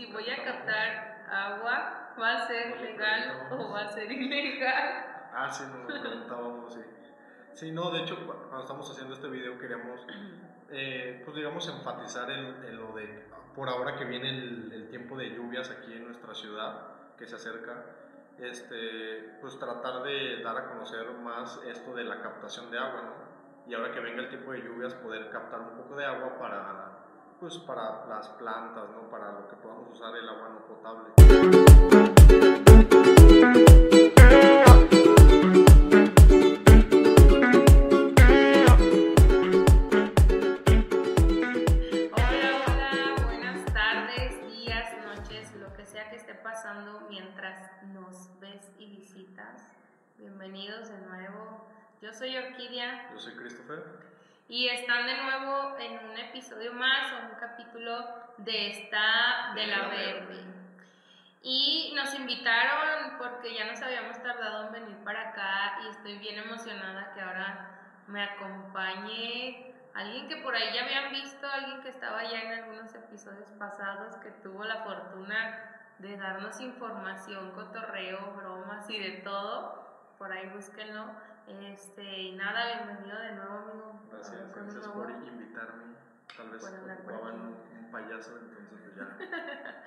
[0.00, 5.04] si voy a captar agua, ¿va a ser legal o va a ser ilegal?
[5.32, 6.80] Ah, sí, nos lo preguntábamos, sí.
[7.52, 10.06] Sí, no, de hecho, cu- cuando estamos haciendo este video queríamos,
[10.70, 15.16] eh, pues digamos, enfatizar en, en lo de, por ahora que viene el, el tiempo
[15.18, 17.84] de lluvias aquí en nuestra ciudad, que se acerca,
[18.38, 23.70] este, pues tratar de dar a conocer más esto de la captación de agua, ¿no?
[23.70, 26.99] Y ahora que venga el tiempo de lluvias, poder captar un poco de agua para,
[27.40, 29.08] pues, para las plantas, ¿no?
[29.10, 31.10] Para lo que podamos usar el agua no potable.
[42.12, 48.70] Hola, hola, buenas tardes, días, noches, lo que sea que esté pasando mientras nos ves
[48.78, 49.66] y visitas.
[50.18, 51.66] Bienvenidos de nuevo.
[52.02, 54.09] Yo soy Orquídea Yo soy Christopher.
[54.50, 58.04] Y están de nuevo en un episodio más o un capítulo
[58.38, 60.44] de esta de la verde.
[61.40, 66.38] Y nos invitaron porque ya nos habíamos tardado en venir para acá y estoy bien
[66.38, 72.24] emocionada que ahora me acompañe alguien que por ahí ya habían visto, alguien que estaba
[72.24, 78.98] ya en algunos episodios pasados, que tuvo la fortuna de darnos información, cotorreo, bromas y
[78.98, 79.86] de todo.
[80.18, 81.06] Por ahí búsquenlo.
[81.58, 84.00] Este, y nada, bienvenido de nuevo, amigo.
[84.12, 85.84] Gracias, gracias por invitarme.
[86.36, 87.46] Tal vez ocupaban un,
[87.78, 89.82] un payaso, entonces pues ya.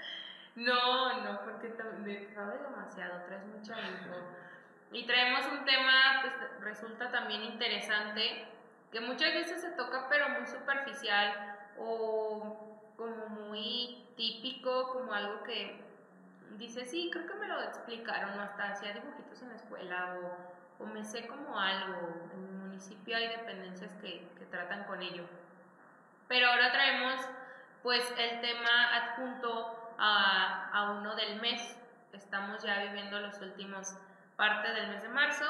[0.55, 4.15] No, no, porque de- sabes demasiado, traes mucha info.
[4.91, 8.45] Y traemos un tema, pues resulta también interesante,
[8.91, 15.81] que muchas veces se toca, pero muy superficial o como muy típico, como algo que
[16.59, 20.52] dice, sí, creo que me lo explicaron, o hasta hacía dibujitos en la escuela, o,
[20.79, 22.29] o me sé como algo.
[22.33, 25.25] En mi municipio hay dependencias que, que tratan con ello.
[26.27, 27.19] Pero ahora traemos
[27.81, 31.77] pues el tema adjunto a, a uno del mes.
[32.13, 33.95] Estamos ya viviendo los últimos
[34.35, 35.45] parte del mes de marzo,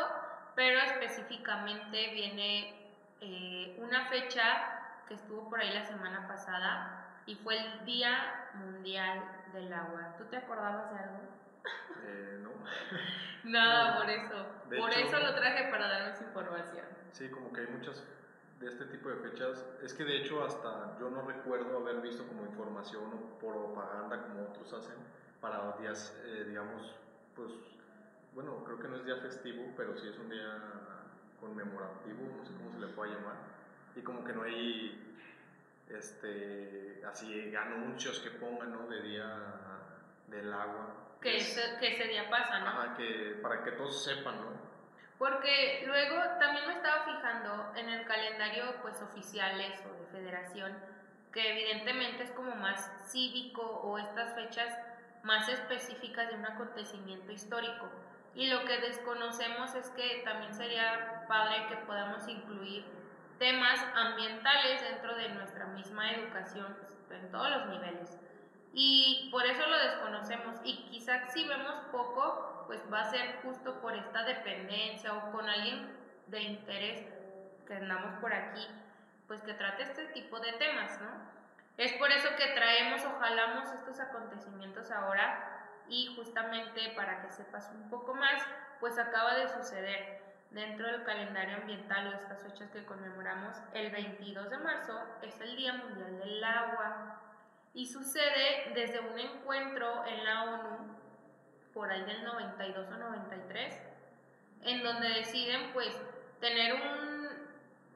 [0.56, 2.84] pero específicamente viene
[3.22, 9.24] eh, una fecha que estuvo por ahí la semana pasada y fue el Día Mundial
[9.54, 10.16] del Agua.
[10.18, 11.20] ¿Tú te acordabas de algo?
[12.06, 12.52] Eh, no.
[13.50, 14.00] Nada, No.
[14.02, 14.46] por eso.
[14.70, 16.86] De por hecho- eso lo traje para darnos información.
[17.12, 18.04] Sí, como que hay muchas
[18.60, 19.66] de este tipo de fechas.
[19.82, 24.44] Es que de hecho hasta yo no recuerdo haber visto como información o propaganda como
[24.50, 24.96] otros hacen
[25.42, 26.96] para días, eh, digamos,
[27.36, 27.52] pues,
[28.34, 30.58] bueno, creo que no es día festivo, pero sí es un día
[31.42, 33.36] conmemorativo, no sé cómo se le puede llamar.
[33.96, 35.18] Y como que no hay,
[35.90, 38.88] este, así anuncios que pongan, ¿no?
[38.88, 39.28] De día
[40.28, 40.96] del agua.
[41.24, 42.68] Que Es- ese, que ese día pasa, ¿no?
[42.68, 44.52] Ajá, que para que todos sepan, ¿no?
[45.18, 50.76] Porque luego también me estaba fijando en el calendario pues oficiales o de federación,
[51.32, 54.78] que evidentemente es como más cívico o estas fechas
[55.24, 57.90] más específicas de un acontecimiento histórico.
[58.36, 62.84] Y lo que desconocemos es que también sería padre que podamos incluir
[63.40, 66.76] temas ambientales dentro de nuestra misma educación
[67.08, 68.18] pues, en todos los niveles.
[68.74, 70.60] Y por eso lo desconocemos.
[70.64, 75.48] Y quizás si vemos poco, pues va a ser justo por esta dependencia o con
[75.48, 75.96] alguien
[76.28, 77.08] de interés
[77.68, 78.68] que andamos por aquí,
[79.28, 81.34] pues que trate este tipo de temas, ¿no?
[81.78, 83.14] Es por eso que traemos o
[83.74, 88.42] estos acontecimientos ahora y justamente para que sepas un poco más,
[88.80, 94.50] pues acaba de suceder dentro del calendario ambiental o estas fechas que conmemoramos, el 22
[94.50, 97.23] de marzo es el Día Mundial del Agua
[97.74, 100.96] y sucede desde un encuentro en la ONU
[101.74, 103.82] por ahí del 92 o 93
[104.62, 106.00] en donde deciden pues
[106.40, 107.24] tener un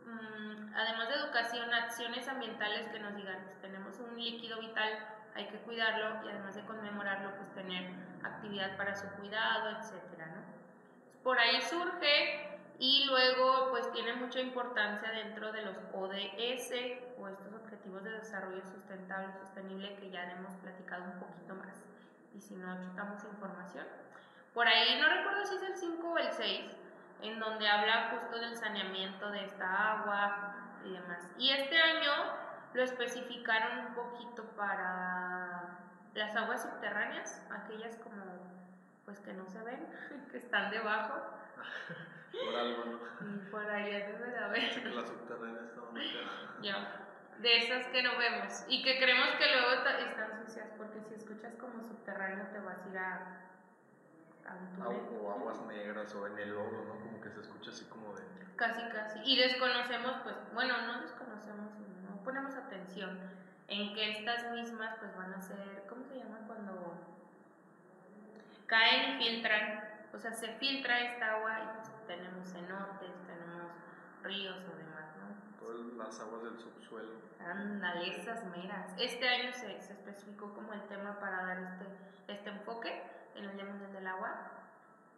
[0.06, 4.98] mm, además de educación acciones ambientales que nos digan pues tenemos un líquido vital
[5.36, 7.92] hay que cuidarlo y además de conmemorarlo pues tener
[8.24, 10.42] actividad para su cuidado etcétera ¿no?
[11.24, 16.72] por ahí surge y luego pues tiene mucha importancia dentro de los ODS
[17.20, 21.84] o estos objetivos de desarrollo sustentable y sostenible que ya hemos platicado un poquito más.
[22.36, 23.86] Y si no chutamos información.
[24.54, 26.72] Por ahí no recuerdo si es el 5 o el 6
[27.24, 30.56] en donde habla justo del saneamiento de esta agua
[30.86, 31.28] y demás.
[31.38, 32.12] Y este año
[32.74, 35.80] lo especificaron un poquito para
[36.13, 38.24] las aguas subterráneas aquellas como
[39.06, 39.88] pues que no se ven
[40.31, 41.16] que están debajo
[42.31, 42.97] Por algo, ¿no?
[43.27, 44.71] y por ahí debe de haber.
[44.74, 46.19] Sí la subterránea está bonita.
[46.62, 47.03] Ya.
[47.39, 51.53] De esas que no vemos y que creemos que luego están sucias, porque si escuchas
[51.59, 53.41] como subterráneo te vas a ir a,
[54.47, 55.01] a un túnel.
[55.01, 57.00] Agu- O aguas negras o en el lodo, ¿no?
[57.00, 58.24] Como que se escucha así como de...
[58.56, 59.19] Casi, casi.
[59.24, 61.71] Y desconocemos, pues, bueno, no desconocemos,
[62.09, 63.19] no ponemos atención
[63.68, 66.39] en que estas mismas, pues, van a ser, ¿cómo se llama?
[66.47, 66.97] Cuando
[68.65, 69.83] caen y filtran,
[70.13, 73.71] o sea, se filtra esta agua y pues, tenemos cenotes, tenemos
[74.24, 75.59] ríos o demás, ¿no?
[75.59, 77.12] Todas las aguas del subsuelo.
[77.39, 78.94] Ándale, esas meras.
[78.98, 81.86] Este año se, se especificó como el tema para dar este,
[82.27, 83.04] este enfoque
[83.36, 84.57] en el Día Mundial del Agua.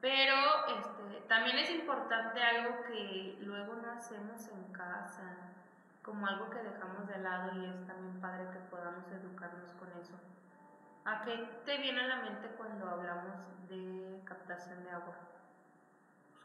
[0.02, 0.36] Pero
[0.78, 5.36] este, también es importante algo que luego no hacemos en casa,
[6.04, 10.14] como algo que dejamos de lado y es también padre que podamos educarnos con eso.
[11.06, 13.36] ¿A qué te viene a la mente cuando hablamos
[13.68, 15.16] de captación de agua?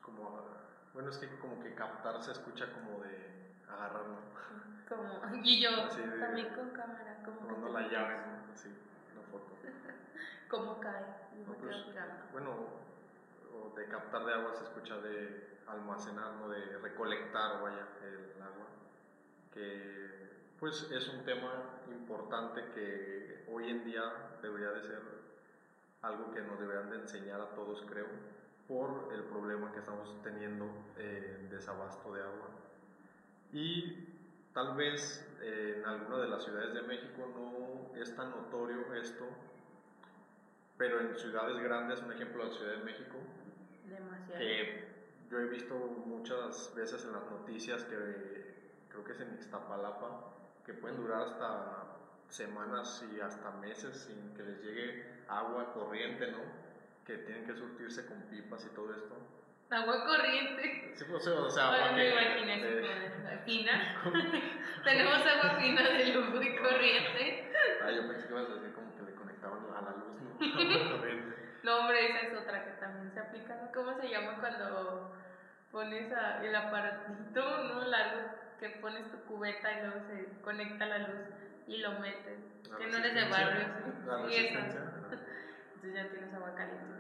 [0.05, 0.45] Como,
[0.93, 4.19] bueno, es que como que captar se escucha como de agarrar, ¿no?
[4.89, 8.53] Como, y yo de- también con cámara, como Tomando la llave, ¿no?
[8.53, 8.69] Así,
[9.13, 9.57] una foto.
[10.49, 11.03] ¿Cómo cae?
[11.47, 11.77] No, me pues,
[12.33, 12.51] bueno,
[13.53, 16.49] o de captar de agua se escucha de almacenar, ¿no?
[16.51, 18.67] de recolectar, vaya, el agua,
[19.53, 24.03] que pues es un tema importante que hoy en día
[24.43, 25.03] debería de ser
[26.03, 28.07] algo que nos deberían de enseñar a todos, creo,
[28.69, 30.67] por el problema que estamos teniendo
[30.97, 32.49] eh, desabasto de agua.
[33.53, 34.09] Y
[34.53, 39.25] tal vez eh, en alguna de las ciudades de México no es tan notorio esto,
[40.77, 43.17] pero en ciudades grandes, un ejemplo la Ciudad de México,
[43.89, 44.39] Demasiado.
[44.39, 44.89] que
[45.31, 45.75] yo he visto
[46.07, 48.55] muchas veces en las noticias que
[48.89, 50.33] creo que es en Ixtapalapa,
[50.65, 51.85] que pueden durar hasta
[52.29, 56.64] semanas y hasta meses sin que les llegue agua corriente, ¿no?
[57.07, 59.15] Que tienen que surtirse con pipas y todo esto.
[59.71, 60.93] Agua corriente.
[60.97, 63.97] Sí, pues, o sea, Ahora agua me imaginé de fina.
[64.85, 67.53] Tenemos agua fina de lujo y corriente.
[67.83, 70.39] Ah, yo pensé que ibas a decir como que le conectaban a la luz, ¿no?
[70.81, 71.35] Agua corriente.
[71.63, 73.55] No, hombre, esa es otra que también se aplica.
[73.57, 73.73] ¿no?
[73.73, 75.13] ¿Cómo se llama cuando
[75.73, 77.85] pones a- el aparatito, ¿no?
[77.85, 78.29] Largo,
[78.59, 81.27] que pones tu cubeta y luego se conecta la luz
[81.67, 82.39] y lo metes?
[82.71, 83.69] La que no eres de barrio,
[84.07, 84.25] La ¿sí?
[84.25, 84.81] Resistencia.
[85.85, 86.95] Entonces ya tienes agua caliente.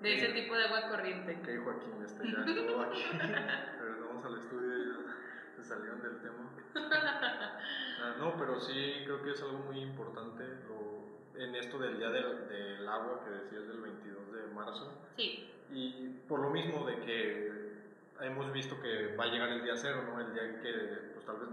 [0.00, 1.36] De ese tipo de agua corriente.
[1.42, 3.02] Ok, Joaquín, este, ya todo aquí.
[3.12, 6.50] Regresamos al estudio y ya se salieron del tema.
[8.02, 12.08] Ah, no, pero sí creo que es algo muy importante lo- en esto del Día
[12.08, 14.90] del, del Agua que decías del 22 de marzo.
[15.16, 17.74] Sí, Y por lo mismo de que
[18.22, 20.18] hemos visto que va a llegar el día cero, ¿no?
[20.18, 20.72] El día en que
[21.12, 21.48] pues tal vez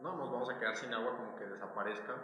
[0.00, 2.14] no nos vamos a quedar sin agua como que desaparezca,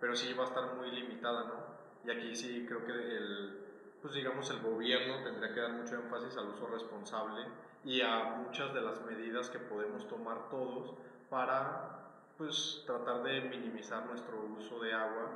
[0.00, 1.71] pero sí va a estar muy limitada, ¿no?
[2.04, 3.58] Y aquí sí creo que el,
[4.00, 7.46] pues digamos el gobierno tendría que dar mucho énfasis al uso responsable
[7.84, 10.94] y a muchas de las medidas que podemos tomar todos
[11.30, 11.98] para
[12.38, 15.30] pues tratar de minimizar nuestro uso de agua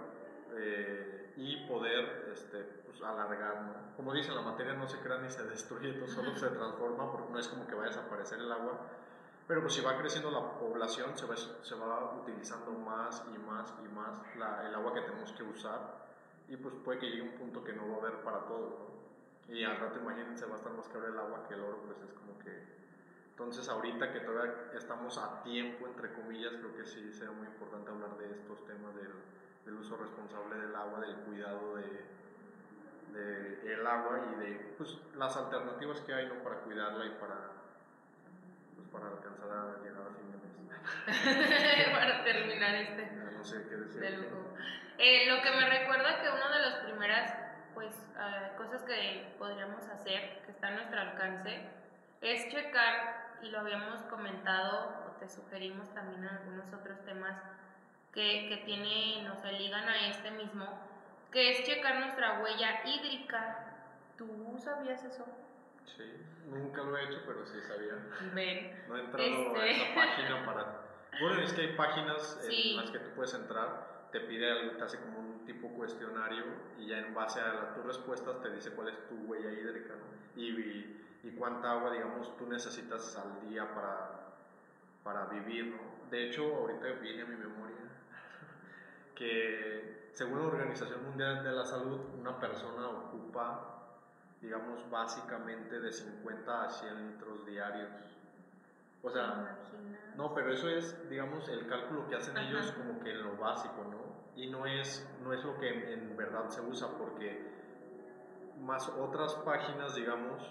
[0.54, 3.96] eh, y poder este, pues, alargar, ¿no?
[3.96, 7.30] Como dicen, la materia no se crea ni se destruye, todo solo se transforma, porque
[7.32, 8.78] no es como que vaya a desaparecer el agua,
[9.46, 13.72] pero pues si va creciendo la población, se va, se va utilizando más y más
[13.84, 16.05] y más la- el agua que tenemos que usar,
[16.48, 18.96] y pues puede que llegue un punto que no va a haber para todos, ¿no?
[19.48, 22.00] Y al rato imagínense, va a estar más caro el agua que el oro, pues
[22.02, 22.76] es como que...
[23.30, 27.90] Entonces ahorita que todavía estamos a tiempo, entre comillas, creo que sí será muy importante
[27.90, 29.12] hablar de estos temas del,
[29.64, 32.06] del uso responsable del agua, del cuidado de,
[33.12, 36.42] de el agua y de pues, las alternativas que hay ¿no?
[36.42, 37.52] para cuidarla y para,
[38.74, 40.56] pues, para alcanzar a llegar a fin de mes.
[41.92, 43.10] para terminar este.
[43.36, 44.00] No sé qué decir.
[44.00, 44.54] de lujo.
[44.98, 47.34] Eh, lo que me recuerda que una de las primeras
[47.74, 51.60] pues, eh, cosas que podríamos hacer, que está a nuestro alcance,
[52.22, 57.36] es checar, y lo habíamos comentado, o te sugerimos también en algunos otros temas
[58.12, 60.66] que, que tienen o se ligan a este mismo,
[61.30, 63.58] que es checar nuestra huella hídrica.
[64.16, 65.26] ¿Tú sabías eso?
[65.84, 66.10] Sí,
[66.46, 67.92] nunca lo he hecho, pero sí sabía.
[68.32, 68.84] Ven.
[68.88, 69.70] No he entrado a Este.
[69.84, 70.80] esa página para...
[71.20, 72.70] Bueno, es que hay páginas Sí.
[72.70, 76.44] en las que tú puedes entrar, te pide algo, te hace como un tipo cuestionario
[76.78, 80.40] y ya en base a tus respuestas te dice cuál es tu huella hídrica ¿no?
[80.40, 84.32] y, y, y cuánta agua, digamos, tú necesitas al día para,
[85.04, 86.10] para vivir, ¿no?
[86.10, 87.76] De hecho, ahorita viene a mi memoria
[89.14, 93.98] que según la Organización Mundial de la Salud, una persona ocupa,
[94.40, 97.90] digamos, básicamente de 50 a 100 litros diarios.
[99.02, 99.58] O sea,
[100.16, 102.48] no, pero eso es, digamos, el cálculo que hacen Ajá.
[102.48, 104.05] ellos como que en lo básico, ¿no?
[104.36, 107.42] Y no es, no es lo que en, en verdad se usa, porque
[108.60, 110.42] más otras páginas, digamos,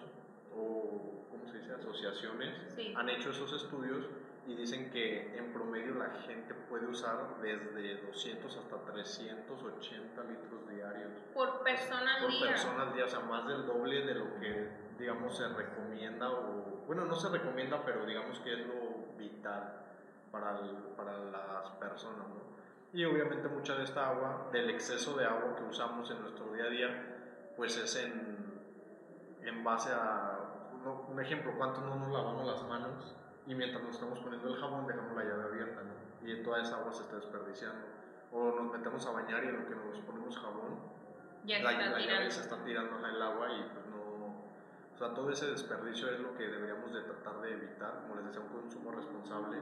[0.55, 2.93] o, ¿cómo se dice?, asociaciones, Sí.
[2.95, 4.05] han hecho esos estudios
[4.47, 11.11] y dicen que en promedio la gente puede usar desde 200 hasta 380 litros diarios
[11.33, 12.47] Por persona al por día.
[12.49, 14.67] persona al día, o sea, más del doble de lo que,
[14.99, 19.81] digamos, se recomienda, o, bueno, no se recomienda, pero digamos que es lo vital
[20.31, 22.54] para, el- para las personas, ¿no?
[22.95, 26.63] Y obviamente mucha de esta agua, del exceso de agua que usamos en nuestro día
[26.63, 28.61] a día, pues es en,
[29.41, 30.39] en base a,
[30.71, 33.13] un, un ejemplo, cuánto no nos lavamos las manos
[33.47, 36.25] y mientras nos estamos poniendo el jabón dejamos la llave abierta, ¿no?
[36.25, 37.85] Y toda esa agua se está desperdiciando.
[38.31, 40.79] O nos metemos a bañar y en lo que nos ponemos jabón,
[41.43, 44.05] Ya la, está la llave se está tirando al agua y pues no...
[44.95, 48.27] O sea, todo ese desperdicio es lo que deberíamos de tratar de evitar, como les
[48.27, 49.57] decía, un consumo responsable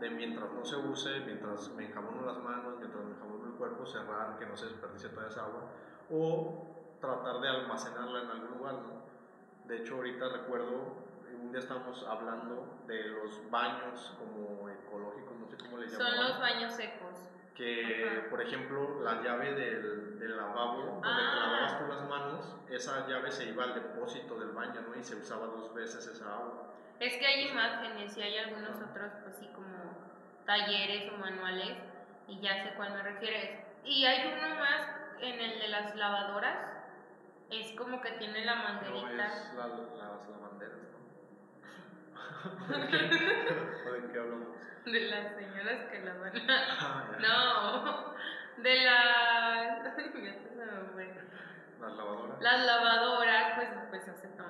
[0.00, 3.86] de mientras no se use, mientras me enjabono las manos, mientras me enjabono el cuerpo,
[3.86, 5.62] cerrar, que no se desperdicie toda esa agua,
[6.10, 9.02] o tratar de almacenarla en algún lugar, ¿no?
[9.64, 11.04] De hecho, ahorita recuerdo,
[11.42, 16.28] un día estábamos hablando de los baños como ecológicos, no sé cómo les Son llamaban
[16.30, 17.30] los baños secos.
[17.54, 18.28] que Ajá.
[18.30, 21.46] por ejemplo la llave del, del lavabo donde te Ah.
[21.46, 24.94] lavabas tú las manos esa llave se iba al depósito del baño ¿no?
[24.94, 26.68] y se usaba dos veces esa agua
[27.00, 29.65] Es que hay imágenes y hay algunos otros, pues sí, como
[30.46, 31.76] talleres o manuales,
[32.28, 33.60] y ya sé cuál me refieres.
[33.84, 34.80] Y hay uno más
[35.20, 36.56] en el de las lavadoras,
[37.50, 39.26] es como que tiene la no manguerita.
[39.26, 40.96] es la- las lavanderas ¿no?
[42.78, 42.96] ¿De qué,
[43.88, 44.48] ¿O de qué hablamos?
[44.84, 46.32] De las señoras que lavan.
[46.48, 49.84] Ah, no, de las.
[51.80, 54.46] las lavadoras Las lavadoras, pues, pues hacen todo,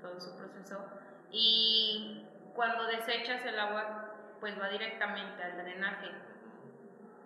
[0.00, 0.84] todo su proceso.
[1.30, 6.10] Y cuando desechas el agua, pues va directamente al drenaje.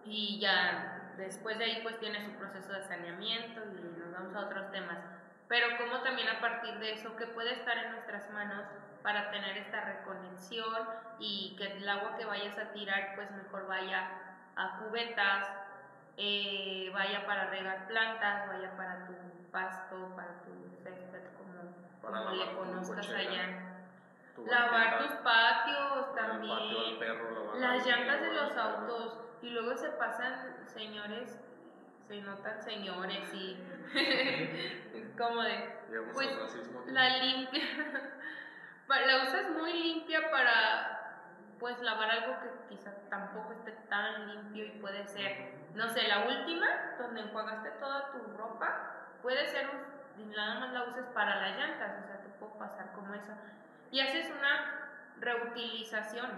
[0.04, 4.46] Y ya después de ahí, pues tiene su proceso de saneamiento y nos vamos a
[4.46, 4.98] otros temas.
[5.48, 8.64] Pero como también a partir de eso, que puede estar en nuestras manos
[9.02, 10.88] para tener esta reconexión
[11.18, 14.08] y que el agua que vayas a tirar, pues mejor vaya
[14.56, 15.48] a cubetas,
[16.16, 19.12] eh, vaya para regar plantas, vaya para tu
[19.50, 23.71] pasto, para tu césped, como, como le conozcas allá.
[24.38, 26.98] Lavar tus patios el patio también.
[26.98, 29.18] perro Las llantas de los autos.
[29.42, 30.34] Y luego se pasan
[30.66, 31.38] señores,
[32.06, 33.58] se notan señores y
[34.94, 35.80] es como de,
[36.12, 36.28] Pues,
[36.86, 37.62] la limpia,
[38.88, 40.98] la usas muy limpia para
[41.58, 46.26] pues lavar algo que quizá tampoco esté tan limpio y puede ser, no sé, la
[46.26, 46.66] última
[46.98, 49.70] donde enjuagaste toda tu ropa, puede ser
[50.18, 53.32] y nada más la uses para las llantas, o sea, te puedo pasar como eso.
[53.92, 56.30] Y haces una reutilización.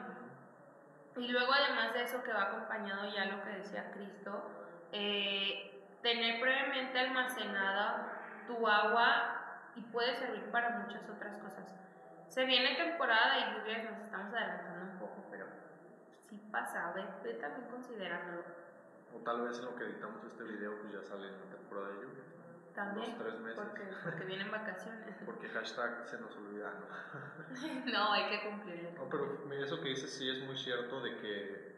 [1.17, 4.51] Y luego además de eso que va acompañado ya lo que decía Cristo,
[4.93, 11.73] eh, tener previamente almacenada tu agua y puede servir para muchas otras cosas.
[12.29, 15.47] Se viene temporada de lluvias, nos estamos adelantando un poco, pero
[16.29, 18.43] sí pasa, ve, ve también considerándolo.
[19.15, 21.89] o tal vez en lo que editamos este video pues ya sale en la temporada
[21.89, 22.34] de lluvia
[22.75, 25.14] También, tres meses porque, porque vienen vacaciones.
[25.26, 27.93] porque hashtag se nos olvida ¿no?
[27.93, 28.93] no, hay que cumplirle.
[28.93, 31.75] No, pero eso que dices sí es muy cierto de que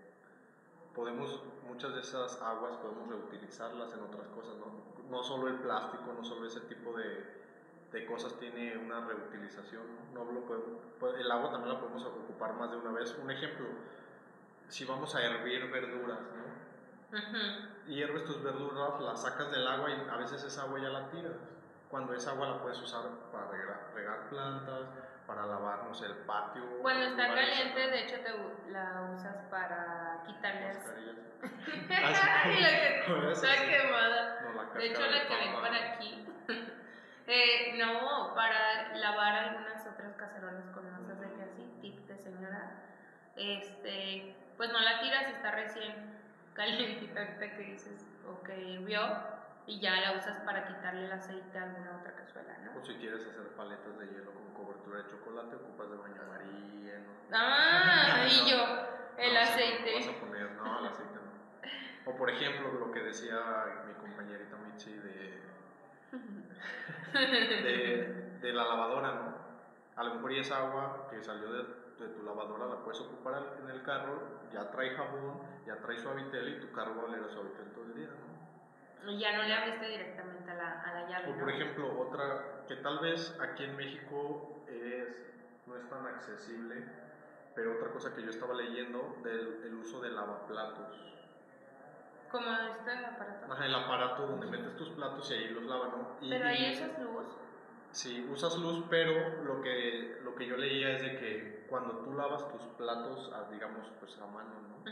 [0.95, 4.73] podemos, muchas de esas aguas podemos reutilizarlas en otras cosas, ¿no?
[5.11, 7.25] No solo el plástico, no solo ese tipo de,
[7.93, 9.83] de cosas tiene una reutilización,
[10.15, 10.25] ¿no?
[10.25, 13.15] No lo podemos- pues, el agua también la podemos ocupar más de una vez.
[13.23, 13.67] Un ejemplo,
[14.69, 16.46] si vamos a hervir verduras, ¿no?
[17.13, 17.87] Ujú.
[17.87, 21.37] hierves tus verduras, las sacas del agua y a veces esa agua ya la tiras.
[21.91, 24.89] Cuando esa agua la puedes usar para regar, regar plantas,
[25.27, 26.63] para lavar, no sé, el patio.
[26.83, 30.79] Cuando está caliente, de hecho, te la usas para quitarles.
[31.91, 32.99] Ay, la que
[33.33, 34.41] eso está quemada.
[34.43, 36.27] No, la De hecho, la que ven por aquí.
[37.29, 42.83] eh, no, para lavar algunas otras cacerolas con masas de que así, tip de señora.
[43.37, 46.16] Este, pues no la tiras, está recién
[46.57, 49.01] calientita ahorita que dices, o que hirvió,
[49.67, 52.81] y ya la usas para quitarle el aceite a alguna otra cazuela, ¿no?
[52.81, 56.99] O si quieres hacer paletas de hielo con cobertura de chocolate, ocupas de baño María,
[57.01, 57.37] ¿no?
[57.37, 58.49] Ah, y No.
[58.49, 59.95] yo, el No, aceite.
[59.97, 62.11] vas a poner, no, el aceite no.
[62.13, 63.37] O por ejemplo, lo que decía
[63.87, 65.43] mi compañerita Michi de,
[67.13, 69.35] de, de la lavadora, ¿no?
[69.97, 71.65] A lo mejor y esa agua que salió de,
[71.99, 74.21] de tu lavadora la puedes ocupar en el carro,
[74.53, 77.85] ya trae jabón, ya trae suavitel y tu carro va a oler a suavitel todo
[77.85, 79.11] el día, ¿no?
[79.13, 81.31] Y ya no le abriste directamente a la, a la llave.
[81.31, 81.51] O por ¿no?
[81.51, 85.33] ejemplo, otra que tal vez aquí en México es,
[85.67, 86.85] no es tan accesible,
[87.55, 91.03] pero otra cosa que yo estaba leyendo del el uso de lavaplatos.
[92.31, 93.53] Como este aparato.
[93.53, 96.17] Ajá, el aparato donde metes tus platos y ahí los lavan, ¿no?
[96.21, 97.27] Y, Pero ahí y- usas luz.
[97.97, 102.13] Sí, usas luz, pero lo que, lo que yo leía es de que cuando tú
[102.13, 104.85] lavas tus platos, ah, digamos, pues a mano, ¿no?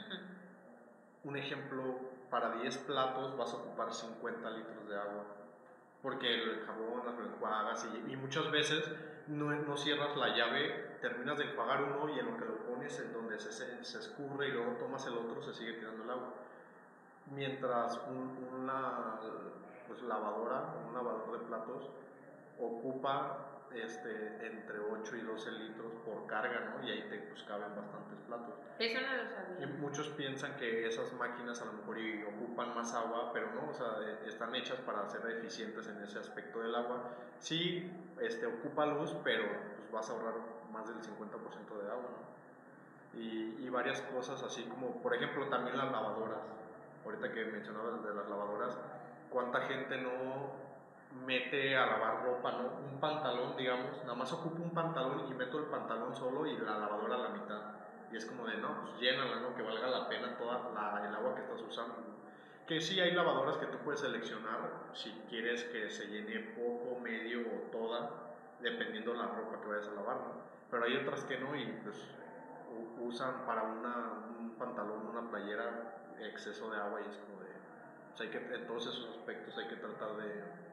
[1.25, 1.83] Un ejemplo,
[2.31, 5.25] para 10 platos vas a ocupar 50 litros de agua.
[6.03, 8.91] Porque el jabón lo enjuagas y, y muchas veces
[9.27, 12.99] no, no cierras la llave, terminas de enjuagar uno y en lo que lo pones
[13.01, 16.11] en donde se, se, se escurre y luego tomas el otro, se sigue tirando el
[16.11, 16.33] agua.
[17.35, 19.19] Mientras un- una
[19.89, 21.89] pues, lavadora, un lavador de platos,
[22.59, 26.87] ocupa este, entre 8 y 12 litros por carga, ¿no?
[26.87, 28.55] Y ahí te pues, caben bastantes platos.
[28.79, 29.67] Eso no lo Y sabía.
[29.81, 33.75] muchos piensan que esas máquinas a lo mejor y ocupan más agua, pero no, o
[33.75, 37.03] sea, eh, están hechas para ser eficientes en ese aspecto del agua.
[37.39, 39.45] Sí, este, ocupa luz, pero
[39.77, 40.35] pues vas a ahorrar
[40.71, 43.19] más del 50% de agua, ¿no?
[43.21, 46.41] Y, y varias cosas así como, por ejemplo, también las lavadoras.
[47.05, 48.79] Ahorita que mencionabas de las lavadoras,
[49.31, 50.64] ¿cuánta gente no
[51.27, 52.91] mete a lavar ropa, ¿no?
[52.93, 56.79] Un pantalón, digamos, nada más ocupo un pantalón y meto el pantalón solo y la
[56.79, 57.61] lavadora a la mitad.
[58.13, 59.55] Y es como de, no, pues llénala, ¿no?
[59.55, 61.97] Que valga la pena toda la, el agua que estás usando.
[62.67, 64.59] Que sí hay lavadoras que tú puedes seleccionar
[64.93, 68.11] si quieres que se llene poco, medio o toda,
[68.61, 70.45] dependiendo la ropa que vayas a lavar, ¿no?
[70.71, 71.97] Pero hay otras que no y pues
[73.01, 77.51] usan para una, un pantalón, una playera, exceso de agua y es como de...
[78.11, 80.64] pues, hay que, en todos esos aspectos hay que tratar de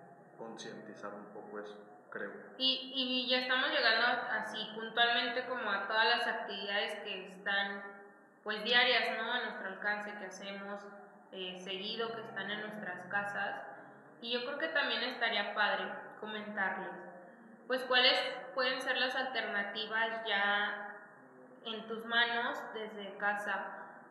[0.42, 1.78] concientizar un poco eso,
[2.10, 2.32] creo.
[2.58, 7.84] Y, y ya estamos llegando así puntualmente como a todas las actividades que están
[8.44, 9.32] pues diarias, ¿no?
[9.32, 10.82] A nuestro alcance, que hacemos
[11.32, 13.62] eh, seguido, que están en nuestras casas.
[14.22, 15.86] Y yo creo que también estaría padre
[16.20, 16.94] comentarles,
[17.68, 18.20] pues cuáles
[18.54, 20.96] pueden ser las alternativas ya
[21.66, 23.66] en tus manos desde casa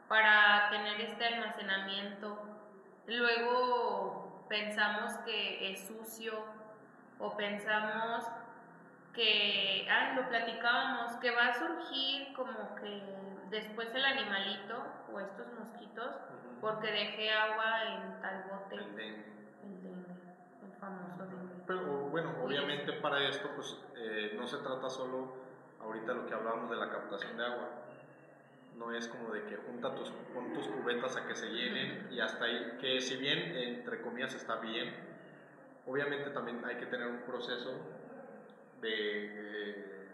[0.09, 2.39] para tener este almacenamiento.
[3.07, 4.20] Luego
[4.51, 6.33] pensamos que es sucio
[7.21, 8.27] o pensamos
[9.15, 13.03] que, ah, lo platicábamos, que va a surgir como que
[13.49, 16.17] después el animalito o estos mosquitos
[16.61, 19.25] porque dejé agua en tal bote, El dengue.
[19.63, 20.15] el dengue,
[20.65, 21.55] el famoso dengue.
[21.67, 25.33] Pero bueno, obviamente para esto pues eh, no se trata solo
[25.81, 27.69] ahorita lo que hablábamos de la captación de agua.
[28.81, 32.19] No es como de que junta tus, pon tus cubetas a que se llenen y
[32.19, 34.95] hasta ahí, que si bien entre comillas está bien,
[35.87, 37.71] obviamente también hay que tener un proceso
[38.81, 40.09] de, eh,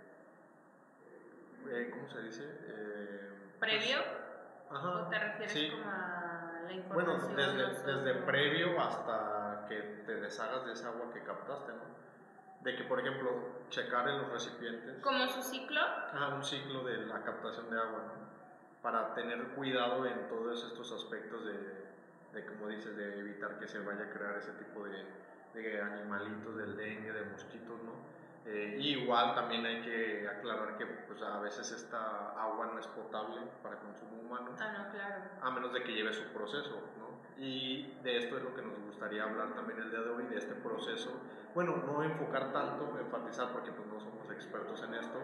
[1.69, 2.43] eh, ¿cómo se dice?
[2.45, 3.99] Eh, pues, ¿Previo?
[4.69, 5.71] ajá, ¿O te refieres sí.
[5.71, 7.37] como a la Bueno, información?
[7.37, 8.05] desde, nosotros?
[8.05, 9.77] desde previo hasta que
[10.07, 11.85] te deshagas de esa agua que captaste, ¿no?
[12.63, 13.31] De que, por ejemplo,
[13.71, 15.81] checar en los recipientes ¿Como su ciclo?
[15.81, 18.16] ajá, un ciclo de la captación de agua, ¿no?
[18.87, 21.59] Para tener cuidado en todos estos aspectos de,
[22.33, 25.05] de como dices, de evitar que se vaya a crear ese tipo de,
[25.61, 27.91] de animalitos, del dengue, de mosquitos, ¿no?
[28.45, 32.87] Eh, y igual también hay que aclarar que pues, a veces esta agua no es
[32.87, 35.17] potable para consumo humano Ah, no, claro.
[35.43, 37.43] a menos de que lleve su proceso, ¿no?
[37.43, 40.39] Y de esto es lo que nos gustaría hablar también el día de hoy, de
[40.39, 41.11] este proceso.
[41.57, 45.19] Bueno, no enfocar tanto, enfatizar porque pues no somos expertos en esto.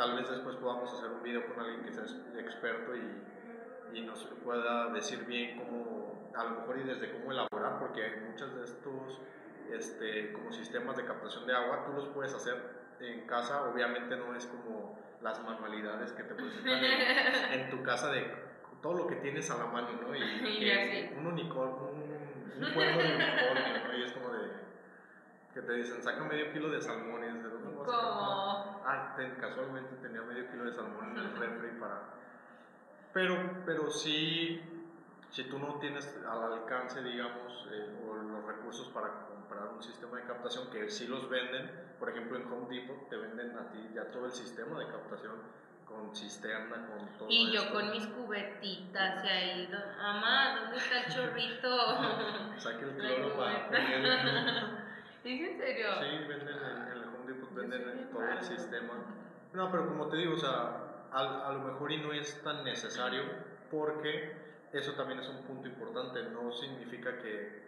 [0.00, 2.04] Tal vez después podamos hacer un video con alguien que sea
[2.38, 7.78] experto y, y nos pueda decir bien cómo, a lo mejor y desde cómo elaborar,
[7.78, 9.20] porque hay muchos de estos
[9.70, 12.56] este, como sistemas de captación de agua, tú los puedes hacer
[12.98, 18.10] en casa, obviamente no es como las manualidades que te presentan en, en tu casa
[18.10, 18.26] de
[18.80, 20.16] todo lo que tienes a la mano, ¿no?
[20.16, 20.22] Y,
[21.12, 23.98] Y un unicornio, un, un cuerno de unicornio, ¿no?
[23.98, 24.50] Y es como de
[25.52, 28.00] que te dicen, saca medio kilo de salmón y es de dónde vas a sacar?"
[28.00, 28.69] Como...
[28.90, 32.02] Ah, casualmente tenía medio kilo de salmón en el refri para...
[33.12, 34.60] Pero, pero sí,
[35.30, 40.16] si tú no tienes al alcance, digamos, eh, o los recursos para comprar un sistema
[40.16, 43.90] de captación, que sí los venden, por ejemplo en Home Depot te venden a ti
[43.94, 45.36] ya todo el sistema de captación
[45.86, 47.74] con cisterna, con todo Y yo esto.
[47.74, 52.58] con mis cubetitas y ahí, mamá, ¿dónde está el chorrito?
[52.58, 53.68] Saque el cloro para.
[55.24, 55.88] ¿Es en serio?
[56.00, 56.99] Sí, venden en, en el
[57.54, 58.94] Bien todo el sistema.
[59.52, 62.62] No, pero como te digo, o sea, al- a, lo mejor y no es tan
[62.64, 63.22] necesario
[63.70, 64.32] porque
[64.72, 66.22] eso también es un punto importante.
[66.24, 67.62] No significa que,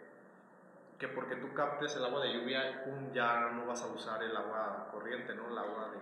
[0.97, 4.35] que porque tú captes el agua de lluvia, pum, ya no vas a usar el
[4.35, 5.49] agua corriente, ¿no?
[5.49, 5.97] El agua de...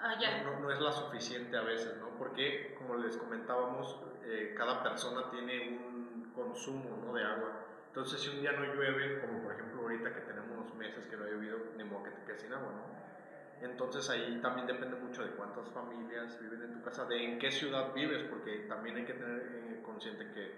[0.00, 0.42] Ah, ya.
[0.42, 2.08] No, no es la suficiente a veces, ¿no?
[2.18, 7.12] Porque, como les comentábamos, eh, cada persona tiene un consumo, ¿no?
[7.12, 7.52] De agua.
[7.88, 11.16] Entonces, si un día no llueve, como por ejemplo ahorita que tenemos unos meses que
[11.16, 13.66] no ha llovido, ni modo que te quedes sin agua, ¿no?
[13.66, 17.50] Entonces ahí también depende mucho de cuántas familias viven en tu casa, de en qué
[17.50, 20.54] ciudad vives, porque también hay que tener eh, consciente que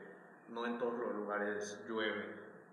[0.49, 2.25] no en todos los lugares llueve,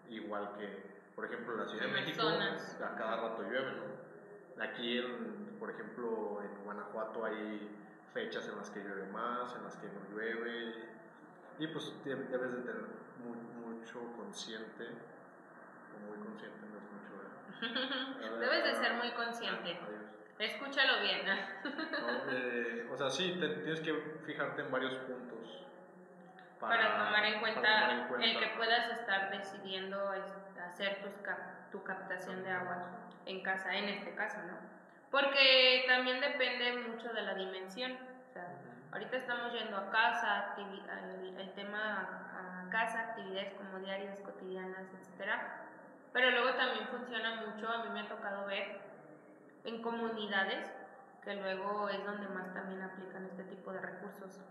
[0.09, 0.67] igual que,
[1.15, 2.79] por ejemplo, en la Ciudad de México, zonas.
[2.81, 4.63] a cada rato llueve, ¿no?
[4.63, 7.75] Aquí, en, por ejemplo, en Guanajuato hay
[8.13, 10.75] fechas en las que llueve más, en las que no llueve,
[11.57, 12.83] y pues de- debes de tener
[13.23, 14.85] mu- mucho consciente,
[15.95, 16.88] o muy consciente, no.
[18.39, 19.79] Debes de ser muy consciente.
[19.81, 19.85] Ah.
[20.39, 21.21] Escúchalo bien.
[21.25, 23.93] No, eh, o sea, sí, te- tienes que
[24.25, 25.65] fijarte en varios puntos.
[26.59, 28.27] Para, tomar en cuenta para tomar en cuenta.
[28.27, 32.85] el que puedas estar decidiendo es- hacer tus cap- tu captación de agua
[33.25, 34.57] en casa, en este caso, ¿no?
[35.11, 37.93] Porque también depende mucho de la dimensión.
[38.29, 38.47] O sea,
[38.91, 45.58] ahorita estamos yendo a casa, el, el, tema a casa, actividades como diarias, cotidianas, etcétera.
[46.13, 48.81] Pero luego también funciona mucho, a mí me ha tocado ver
[49.63, 50.71] en comunidades,
[51.23, 54.41] que luego es donde más también aplican este tipo de recursos.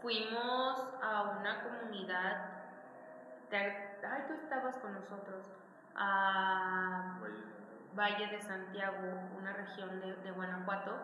[0.00, 2.62] Fuimos a una comunidad,
[3.52, 5.46] ay, tú estabas con nosotros,
[5.94, 7.18] a
[7.94, 8.96] Valle de Santiago,
[9.36, 10.96] una región de, de Guanajuato,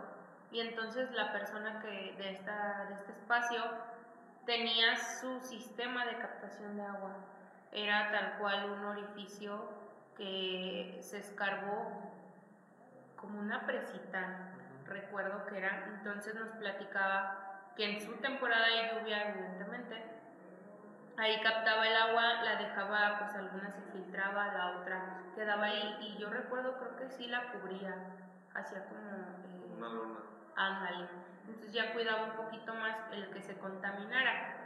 [0.50, 3.62] y entonces la persona que de, esta, de este espacio
[4.46, 7.16] tenía su sistema de captación de agua.
[7.72, 9.68] Era tal cual un orificio
[10.16, 12.06] que se escarbó
[13.16, 14.52] como una presita,
[14.86, 15.84] recuerdo que era.
[15.96, 20.02] Entonces nos platicaba que en su temporada de lluvia, evidentemente,
[21.18, 25.98] ahí captaba el agua, la dejaba, pues alguna se filtraba, la otra quedaba ahí.
[26.00, 27.94] Y yo recuerdo, creo que sí la cubría,
[28.54, 29.00] hacía como.
[29.00, 30.20] Eh, una lona.
[30.56, 31.08] Ándale.
[31.46, 34.56] Entonces ya cuidaba un poquito más el que se contaminara.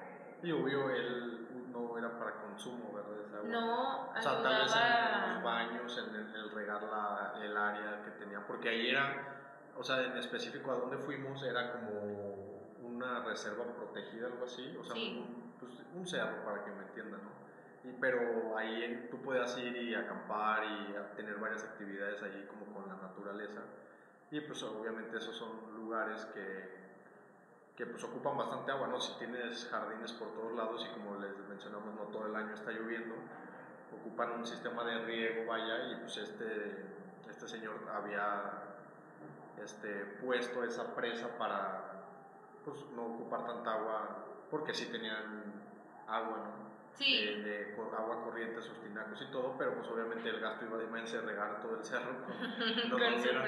[0.42, 1.48] Y obvio, él
[1.88, 3.42] no era para consumo, ¿verdad?
[3.44, 8.10] No, o sea, tal vez en, los baños, en el, regar la, el área que
[8.12, 13.64] tenía, porque ahí era, o sea, en específico a donde fuimos era como una reserva
[13.64, 17.30] protegida, algo así, o sea, un, pues, un cerro para que me entiendan, ¿no?
[17.88, 22.88] Y, pero ahí tú puedes ir y acampar y tener varias actividades allí como con
[22.88, 23.62] la naturaleza.
[24.30, 26.79] Y pues obviamente esos son lugares que,
[27.80, 29.00] que pues ocupan bastante agua, ¿no?
[29.00, 32.72] Si tienes jardines por todos lados y como les mencionamos, no todo el año está
[32.72, 33.14] lloviendo,
[33.98, 36.84] ocupan un sistema de riego, vaya, y pues este,
[37.26, 38.76] este señor había
[39.64, 42.04] este, puesto esa presa para
[42.66, 45.50] pues, no ocupar tanta agua, porque sí tenían
[46.06, 46.70] agua, ¿no?
[46.92, 47.16] Sí.
[47.42, 51.18] De, agua corriente, sus tinacos y todo, pero pues obviamente el gasto iba a inmenso
[51.22, 53.42] regar todo el cerro con, una, manguera,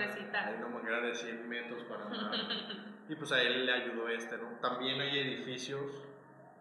[0.46, 2.32] hay una manguera de 100 metros para nada.
[3.08, 4.48] y pues a él le ayudó este, ¿no?
[4.60, 5.90] También hay edificios,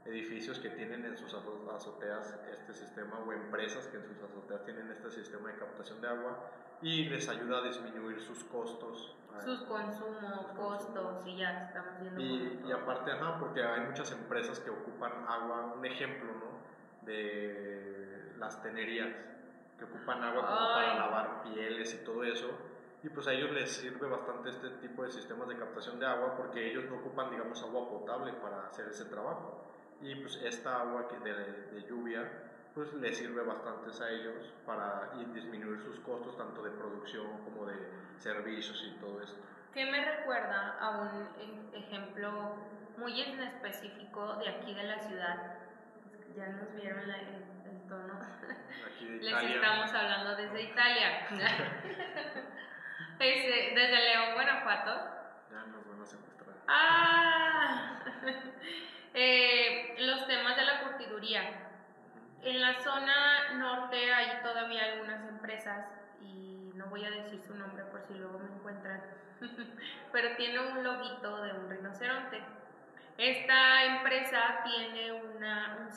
[0.05, 4.89] edificios que tienen en sus azoteas este sistema o empresas que en sus azoteas tienen
[4.91, 6.51] este sistema de captación de agua
[6.81, 9.15] y les ayuda a disminuir sus costos.
[9.45, 12.19] Sus consumos, costos, y ya estamos viendo.
[12.21, 16.61] Y, y aparte, ajá, porque hay muchas empresas que ocupan agua, un ejemplo, ¿no?
[17.05, 19.09] de las tenerías,
[19.77, 22.49] que ocupan agua como para lavar pieles y todo eso.
[23.03, 26.35] Y pues a ellos les sirve bastante este tipo de sistemas de captación de agua
[26.37, 29.65] porque ellos no ocupan, digamos, agua potable para hacer ese trabajo.
[30.01, 31.33] Y pues esta agua que de,
[31.71, 32.29] de lluvia
[32.73, 37.75] pues les sirve bastante a ellos para disminuir sus costos tanto de producción como de
[38.17, 39.41] servicios y todo esto.
[39.73, 42.55] ¿Qué me recuerda a un ejemplo
[42.97, 45.61] muy en específico de aquí de la ciudad
[46.35, 48.19] ya nos vieron el, tono.
[49.19, 51.27] Les estamos hablando desde Italia.
[53.25, 54.91] desde, desde León, Guanajuato.
[55.51, 56.55] Ya nos van a secuestrar.
[56.67, 57.99] Ah,
[59.13, 61.41] eh, los temas de la curtiduría.
[62.43, 65.85] En la zona norte hay todavía algunas empresas
[66.21, 69.01] y no voy a decir su nombre por si luego me encuentran,
[70.11, 72.41] pero tiene un loguito de un rinoceronte
[73.21, 75.89] esta empresa tiene una,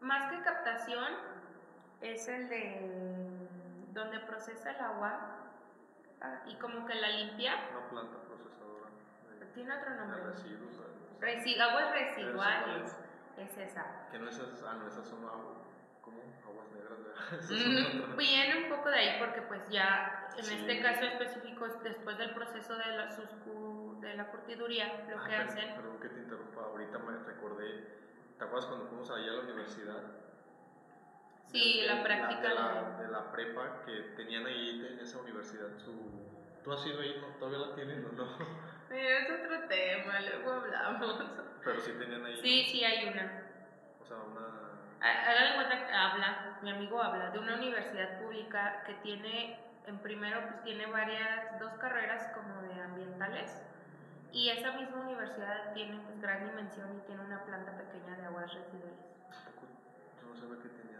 [0.00, 1.12] más que captación,
[2.00, 3.48] es el de
[3.92, 5.43] donde procesa el agua
[6.46, 7.54] y como que la limpia.
[7.70, 8.90] Una planta procesadora.
[9.54, 10.22] Tiene otro nombre.
[10.24, 11.60] residuos.
[11.60, 12.96] aguas residuales.
[13.36, 14.08] Es esa.
[14.10, 15.56] Que no esas, ah, no, esas son agua,
[16.00, 18.16] como aguas negras.
[18.16, 22.76] Viene un poco de ahí porque pues ya en este caso específico después del proceso
[22.76, 23.28] de la sus
[24.00, 25.74] de la curtiduría, lo ah, que hacen.
[25.74, 27.88] Perdón que te interrumpa, ahorita me recordé,
[28.38, 30.02] ¿te acuerdas cuando fuimos allá a la universidad?
[31.46, 32.48] Sí, la práctica.
[32.48, 35.92] de, la, de, la, prepa que tenían ahí en esa universidad su...
[36.64, 37.16] ¿Tú has ido ahí?
[37.20, 37.26] ¿no?
[37.38, 38.28] ¿Todavía la tienen o no?
[38.90, 41.24] Es otro tema, luego hablamos.
[41.64, 42.36] Pero sí tenían ahí.
[42.42, 43.42] Sí, sí hay una.
[44.00, 44.44] O sea, una.
[45.00, 50.40] Háganle cuenta que habla, mi amigo habla de una universidad pública que tiene, en primero,
[50.42, 53.64] pues tiene varias, dos carreras como de ambientales
[54.34, 58.52] y esa misma universidad tiene pues gran dimensión y tiene una planta pequeña de aguas
[58.52, 58.98] residuales.
[60.20, 60.93] Yo no sabía que tenían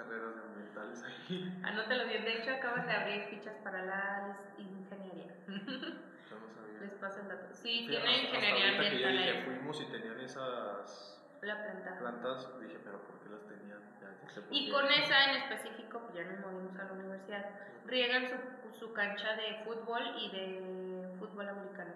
[0.00, 1.60] carreras ambientales ahí.
[1.64, 5.34] Anótalo bien, de hecho acaban de abrir fichas para la ingeniería.
[5.46, 6.80] Yo no sabía.
[6.80, 7.54] Les paso el dato.
[7.54, 9.12] Sí, tiene ingeniería hasta ambiental.
[9.12, 11.98] Que dije, fuimos y tenían esas la planta.
[11.98, 13.80] plantas, dije, pero ¿por qué las tenían?
[14.00, 17.44] Ya, y con esa en específico, pues ya nos movimos a la universidad,
[17.86, 21.92] riegan su, su cancha de fútbol y de fútbol americano.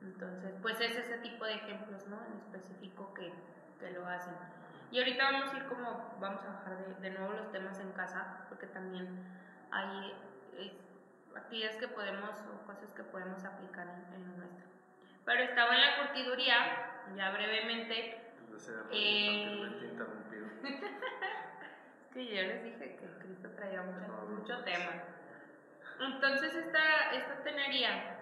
[0.00, 2.18] Entonces, pues es ese tipo de ejemplos, ¿no?
[2.26, 3.32] En específico que,
[3.80, 4.34] que lo hacen.
[4.90, 7.92] Y ahorita vamos a ir como, vamos a bajar de, de nuevo los temas en
[7.92, 9.08] casa, porque también
[9.70, 10.14] hay
[11.36, 14.66] actividades que podemos o cosas que podemos aplicar en, en nuestro.
[15.24, 16.56] Pero estaba en la curtiduría,
[17.16, 18.20] ya brevemente.
[18.92, 19.70] Eh.
[19.82, 20.46] interrumpido.
[22.14, 25.02] Es que yo les dije que Cristo traía mucho, mucho tema.
[25.98, 28.18] Entonces esta, esta tenería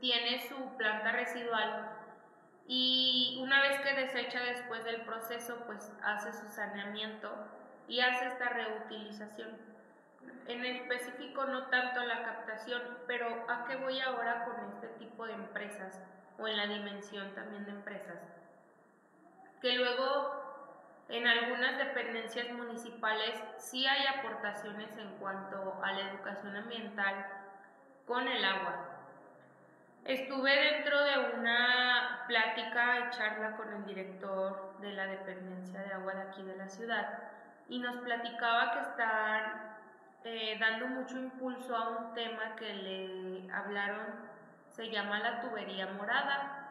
[0.00, 1.97] tiene su planta residual
[2.70, 7.32] y una vez que desecha después del proceso, pues hace su saneamiento
[7.88, 9.56] y hace esta reutilización.
[10.46, 15.32] En específico no tanto la captación, pero ¿a qué voy ahora con este tipo de
[15.32, 15.98] empresas
[16.38, 18.18] o en la dimensión también de empresas?
[19.62, 27.26] Que luego en algunas dependencias municipales sí hay aportaciones en cuanto a la educación ambiental
[28.06, 28.97] con el agua.
[30.04, 36.14] Estuve dentro de una plática y charla con el director de la dependencia de agua
[36.14, 37.18] de aquí de la ciudad
[37.68, 39.76] y nos platicaba que están
[40.24, 44.06] eh, dando mucho impulso a un tema que le hablaron,
[44.70, 46.70] se llama la tubería morada.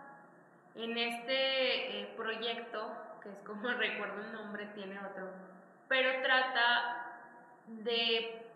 [0.76, 5.32] En este eh, proyecto, que es como recuerdo el nombre, tiene otro,
[5.88, 7.06] pero trata
[7.68, 8.47] de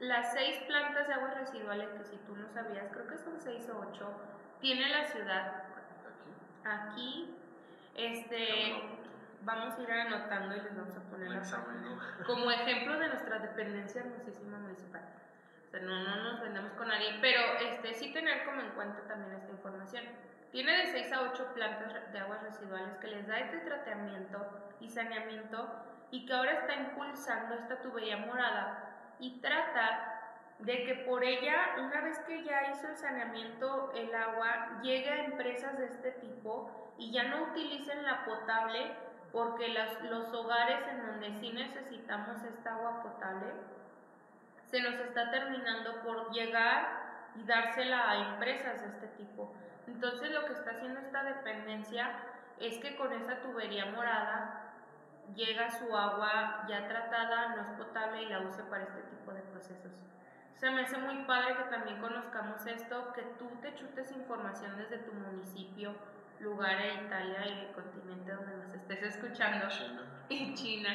[0.00, 3.68] las seis plantas de aguas residuales que si tú no sabías, creo que son seis
[3.68, 4.10] o ocho,
[4.60, 5.64] tiene la ciudad
[6.64, 7.34] Aquí.
[7.94, 8.82] Este,
[9.42, 11.42] vamos a ir anotando y les vamos a poner la
[12.26, 15.02] como ejemplo de nuestra dependencia hermosísima municipal.
[15.66, 19.00] O sea, no, no nos vendemos con nadie, pero este, sí tener como en cuenta
[19.06, 20.04] también esta información.
[20.52, 24.88] Tiene de 6 a 8 plantas de aguas residuales que les da este tratamiento y
[24.88, 25.68] saneamiento
[26.10, 28.89] y que ahora está impulsando esta tubería morada
[29.20, 30.06] y trata
[30.58, 35.24] de que por ella, una vez que ya hizo el saneamiento, el agua llegue a
[35.24, 38.92] empresas de este tipo y ya no utilicen la potable
[39.32, 43.52] porque los hogares en donde sí necesitamos esta agua potable
[44.70, 47.00] se nos está terminando por llegar
[47.34, 49.52] y dársela a empresas de este tipo.
[49.86, 52.10] Entonces lo que está haciendo esta dependencia
[52.60, 54.69] es que con esa tubería morada
[55.34, 59.42] llega su agua ya tratada, no es potable y la use para este tipo de
[59.42, 59.92] procesos.
[60.56, 64.98] Se me hace muy padre que también conozcamos esto, que tú te chutes información desde
[64.98, 65.94] tu municipio,
[66.38, 70.02] lugar de Italia y el continente donde nos estés escuchando China.
[70.28, 70.90] en China.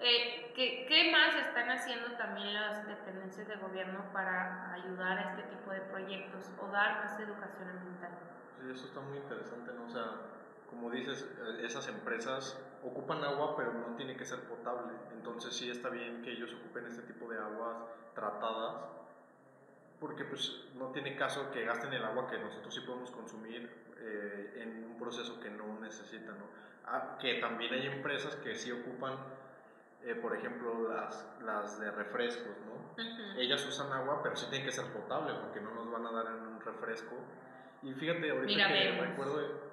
[0.00, 5.42] Eh, ¿qué, qué más están haciendo también las dependencias de gobierno para ayudar a este
[5.54, 8.10] tipo de proyectos o dar más educación ambiental?
[8.58, 9.84] Sí, eso está muy interesante, ¿no?
[9.84, 10.04] O sea,
[10.72, 14.92] como dices, eh, esas empresas ocupan agua, pero no tiene que ser potable.
[15.12, 17.76] Entonces sí está bien que ellos ocupen este tipo de aguas
[18.14, 18.84] tratadas,
[20.00, 24.54] porque pues no tiene caso que gasten el agua que nosotros sí podemos consumir eh,
[24.62, 26.46] en un proceso que no necesitan, ¿no?
[26.86, 29.14] Ah, que también hay empresas que sí ocupan,
[30.02, 32.82] eh, por ejemplo, las, las de refrescos, ¿no?
[33.38, 36.26] Ellas usan agua, pero sí tiene que ser potable porque no nos van a dar
[36.34, 37.14] en un refresco.
[37.82, 39.06] Y fíjate, ahorita Mira, que vemos.
[39.06, 39.71] recuerdo,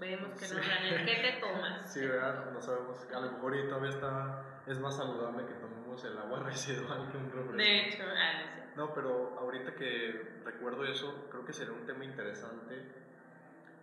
[0.00, 0.22] vemos.
[0.28, 0.54] Vemos que Sí.
[0.56, 1.92] nos dan el ¿qué te tomas?
[1.92, 2.50] Sí, ¿verdad?
[2.52, 3.06] No sabemos.
[3.14, 7.16] A lo mejor y todavía está, es más saludable que tomemos el agua residual que
[7.18, 7.52] un refresco.
[7.56, 8.64] De hecho, ah, no sé.
[8.76, 12.82] No, pero ahorita que recuerdo eso, creo que sería un tema interesante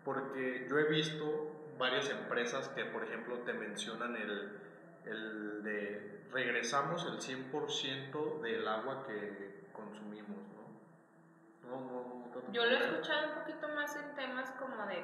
[0.04, 4.60] porque yo he visto varias empresas que, por ejemplo, te mencionan el,
[5.06, 11.70] el de regresamos el 100% del agua que consumimos, ¿no?
[11.70, 12.52] No, no, no.
[12.52, 15.04] Yo lo he escuchado un poquito más en temas como de,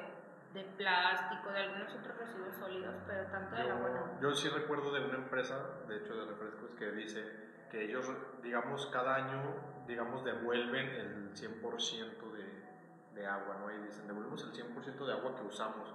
[0.58, 4.20] de plástico, de algunos otros residuos sólidos, pero tanto del agua no.
[4.20, 8.10] Yo, yo sí recuerdo de una empresa, de hecho de refrescos, que dice que ellos,
[8.42, 9.40] digamos, cada año,
[9.86, 12.64] digamos, devuelven el 100% de,
[13.14, 13.70] de agua, ¿no?
[13.72, 15.94] Y dicen, devolvemos el 100% de agua que usamos.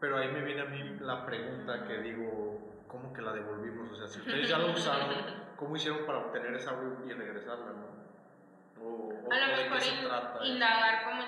[0.00, 3.90] Pero ahí me viene a mí la pregunta que digo, ¿cómo que la devolvimos?
[3.90, 5.08] O sea, si ustedes ya lo usaron,
[5.56, 7.96] ¿cómo hicieron para obtener esa agua y regresarla, no?
[8.84, 10.54] O, o- A lo mejor qué se in- trata eso?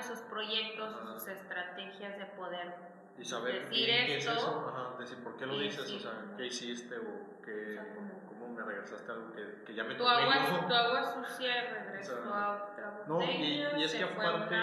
[0.08, 1.12] Sus proyectos, Ajá.
[1.18, 2.74] sus estrategias de poder
[3.18, 5.82] Y saber decir bien qué es esto, eso, ajá, decir por qué lo y dices,
[5.82, 9.64] decir o sea, qué hiciste o qué, O sea, como- cómo me regresaste algo que,
[9.66, 13.22] que ya me Tu tomé agua, tu agua sucia regresó O sea, a otra no,
[13.22, 14.56] y- botella, y es se que aparte-.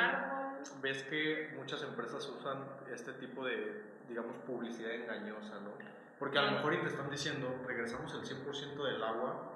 [0.82, 5.72] Ves que muchas empresas usan este tipo de, digamos, publicidad engañosa, ¿no?
[6.18, 9.52] Porque a lo mejor y te están diciendo, regresamos el 100% del agua,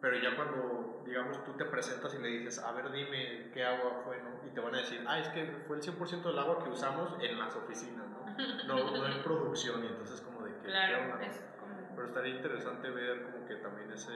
[0.00, 4.02] pero ya cuando, digamos, tú te presentas y le dices, a ver, dime qué agua
[4.04, 4.46] fue, ¿no?
[4.46, 7.14] Y te van a decir, ah, es que fue el 100% del agua que usamos
[7.20, 8.18] en las oficinas, ¿no?
[8.66, 10.60] No, no en producción, y entonces como de que...
[10.60, 11.74] ¿qué Claro, onda, es como...
[11.96, 14.12] Pero estaría interesante ver como que también ese...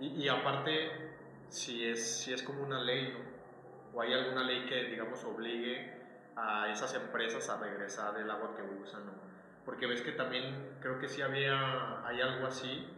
[0.00, 0.90] Y, y aparte,
[1.48, 3.96] si es, si es como una ley, ¿no?
[3.96, 5.96] O hay alguna ley que, digamos, obligue
[6.36, 9.28] a esas empresas a regresar el agua que usan, ¿no?
[9.68, 12.88] porque ves que también creo que sí había, hay algo así,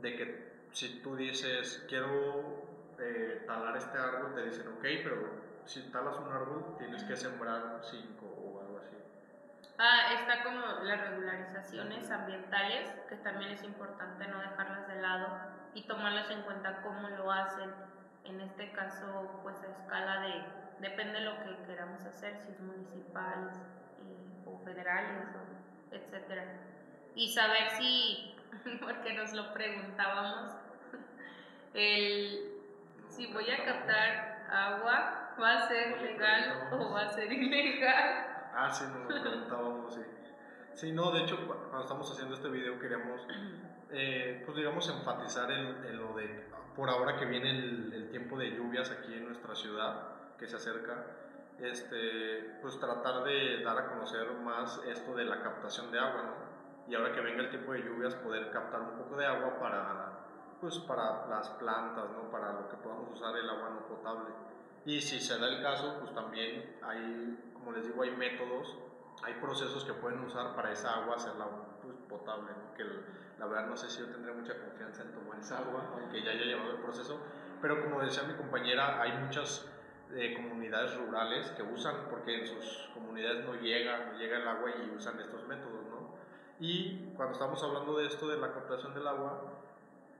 [0.00, 2.66] de que si tú dices, quiero
[2.98, 7.80] eh, talar este árbol, te dicen, ok, pero si talas un árbol tienes que sembrar
[7.82, 8.96] cinco o algo así.
[9.78, 15.26] Ah, está como las regularizaciones ambientales, que también es importante no dejarlas de lado
[15.74, 17.70] y tomarlas en cuenta cómo lo hacen.
[18.24, 20.44] En este caso, pues a escala de,
[20.80, 23.54] depende de lo que queramos hacer, si es municipales
[24.46, 25.28] o federales,
[25.90, 26.44] etcétera.
[27.14, 28.35] Y saber si,
[28.80, 30.52] porque nos lo preguntábamos,
[31.74, 32.52] el,
[33.08, 38.26] si voy a captar agua, ¿va a ser legal o va a ser ilegal?
[38.54, 40.02] Ah, sí, nos lo preguntábamos, sí.
[40.74, 43.26] Sí, no, de hecho, cuando estamos haciendo este video queríamos,
[43.90, 48.50] eh, pues digamos, enfatizar en, lo de, por ahora que viene el, el, tiempo de
[48.50, 51.06] lluvias aquí en nuestra ciudad, que se acerca,
[51.58, 56.45] este, pues tratar de dar a conocer más esto de la captación de agua, ¿no?
[56.88, 60.26] Y ahora que venga el tiempo de lluvias, poder captar un poco de agua para,
[60.60, 62.30] pues, para las plantas, ¿no?
[62.30, 64.34] Para lo que podamos usar el agua no potable.
[64.84, 68.78] Y si se da el caso, pues también hay como les digo, hay métodos,
[69.24, 71.48] hay procesos que pueden usar para esa agua hacerla
[71.82, 72.84] pues, potable, que
[73.40, 76.30] la verdad no sé si yo tendré mucha confianza en tomar esa agua, aunque ya
[76.30, 77.18] haya llevado el proceso,
[77.60, 79.68] pero como decía mi compañera, hay muchas
[80.14, 84.70] eh, comunidades rurales que usan, porque en sus comunidades no llega, no llega el agua
[84.70, 85.85] y usan estos métodos, ¿no?
[86.58, 89.42] Y cuando estamos hablando de esto, de la captación del agua,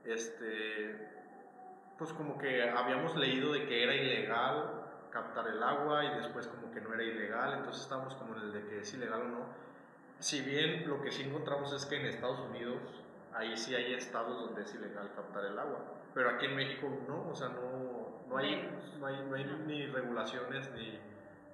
[0.05, 1.09] este,
[1.97, 6.71] pues como que habíamos leído de que era ilegal captar el agua y después como
[6.71, 9.45] que no era ilegal, entonces estamos como en el de que es ilegal o no.
[10.19, 12.81] Si bien lo que sí encontramos es que en Estados Unidos,
[13.33, 15.79] ahí sí hay estados donde es ilegal captar el agua,
[16.13, 18.69] pero aquí en México no, o sea, no, no, hay,
[18.99, 20.99] no, hay, no hay ni regulaciones ni,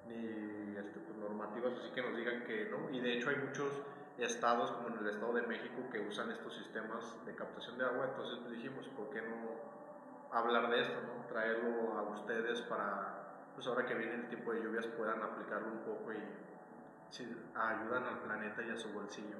[0.08, 3.82] ni este, pues, normativas así que nos digan que no, y de hecho hay muchos
[4.18, 8.06] estados como en el Estado de México que usan estos sistemas de captación de agua,
[8.10, 9.36] entonces pues, dijimos, ¿por qué no
[10.30, 11.26] hablar de esto, ¿no?
[11.26, 13.24] traerlo a ustedes para
[13.54, 16.18] pues ahora que viene el tiempo de lluvias puedan aplicarlo un poco y
[17.54, 19.36] ayudan al planeta y a su bolsillo.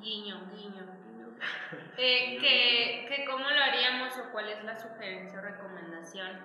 [0.00, 0.84] Guiño, guiño.
[1.96, 6.38] Eh, que, que, cómo lo haríamos o cuál es la sugerencia o recomendación.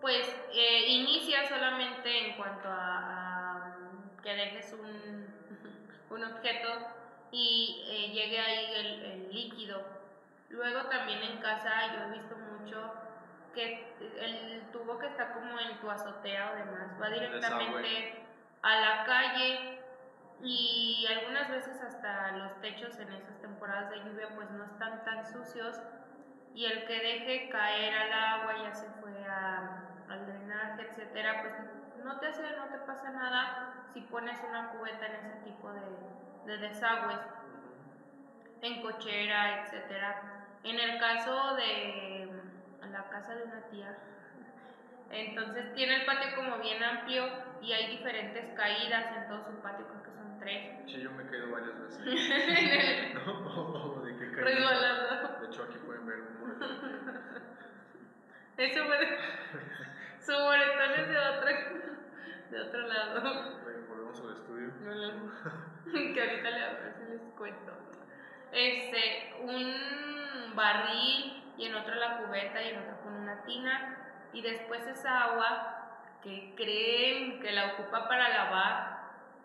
[0.00, 3.76] Pues eh, inicia solamente en cuanto a,
[4.22, 5.25] que dejes un,
[6.10, 6.68] un objeto
[7.30, 9.82] y eh, llegue ahí el, el líquido.
[10.48, 12.92] Luego también en casa yo he visto mucho
[13.54, 13.86] que
[14.20, 18.22] el tubo que está como en tu azotea o demás va directamente
[18.62, 19.80] a la calle
[20.42, 25.24] y algunas veces hasta los techos en esas temporadas de lluvia pues no están tan
[25.32, 25.80] sucios
[26.54, 31.54] y el que deje caer al agua ya se fue al drenaje, etcétera, pues
[32.06, 35.80] no te hace, no te pasa nada si pones una cubeta en ese tipo de,
[36.46, 37.18] de desagües,
[38.62, 40.22] en cochera, etcétera.
[40.62, 42.28] En el caso de
[42.90, 43.98] la casa de una tía.
[45.10, 47.28] Entonces tiene el patio como bien amplio
[47.60, 50.74] y hay diferentes caídas en todo su patio, creo que son tres.
[50.86, 52.00] Sí, yo me he caído varias veces.
[53.26, 56.58] no, ¿de qué De hecho, aquí pueden ver un
[58.56, 59.18] Eso puede.
[60.20, 61.48] Su moretón es de otro,
[62.50, 63.20] de otro lado.
[63.88, 64.72] Volvemos al estudio.
[66.14, 67.72] que ahorita les, les cuento.
[68.52, 73.96] Este, un barril y en otro la cubeta y en otro con una tina
[74.32, 78.96] y después esa agua que creen que la ocupa para lavar,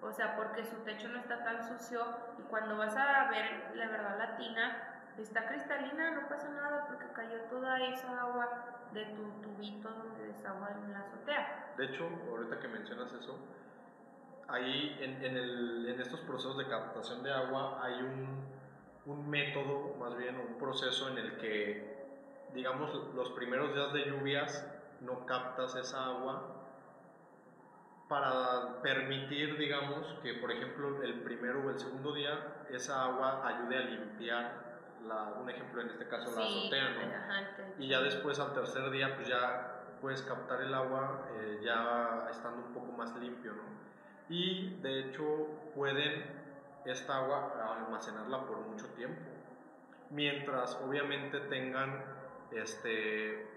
[0.02, 2.06] o sea, porque su techo no está tan sucio
[2.40, 7.06] y cuando vas a ver la verdad la tina está cristalina, no pasa nada porque
[7.14, 8.50] cayó toda esa agua
[8.94, 11.74] de tu tubito donde desagua en la azotea.
[11.78, 13.38] De hecho, ahorita que mencionas eso,
[14.48, 18.46] ahí en, en, el, en estos procesos de captación de agua hay un,
[19.06, 21.92] un método, más bien un proceso en el que
[22.54, 24.68] digamos, los primeros días de lluvias
[25.02, 26.58] no captas esa agua
[28.08, 33.78] para permitir, digamos, que por ejemplo el primero o el segundo día esa agua ayude
[33.78, 34.71] a limpiar,
[35.08, 37.84] la, un ejemplo en este caso la azotea, ¿no?
[37.84, 42.66] y ya después al tercer día pues ya puedes captar el agua eh, ya estando
[42.66, 43.64] un poco más limpio, ¿no?
[44.30, 46.26] Y de hecho pueden
[46.86, 49.22] esta agua almacenarla por mucho tiempo,
[50.10, 52.04] mientras obviamente tengan
[52.52, 53.48] este,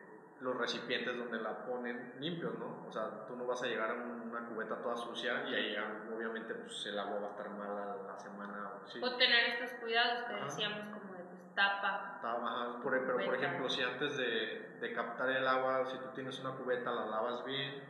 [0.41, 2.85] los recipientes donde la ponen limpios, ¿no?
[2.87, 5.77] O sea, tú no vas a llegar a una cubeta toda sucia y ahí
[6.15, 8.71] obviamente pues, el agua va a estar mal a la semana.
[9.03, 11.14] O tener estos cuidados que decíamos como
[11.55, 12.19] pues, tapa.
[12.83, 16.91] pero por ejemplo, si antes de, de, captar el agua, si tú tienes una cubeta,
[16.93, 17.83] la lavas bien,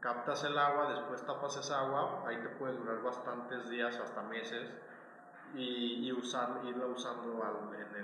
[0.00, 4.70] captas el agua, después tapas esa agua, ahí te puede durar bastantes días, hasta meses,
[5.54, 7.94] y, y usar, irla usando al- en,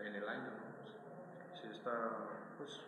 [0.00, 1.56] el, en el año, ¿no?
[1.60, 2.08] Sí, está,
[2.58, 2.80] pues,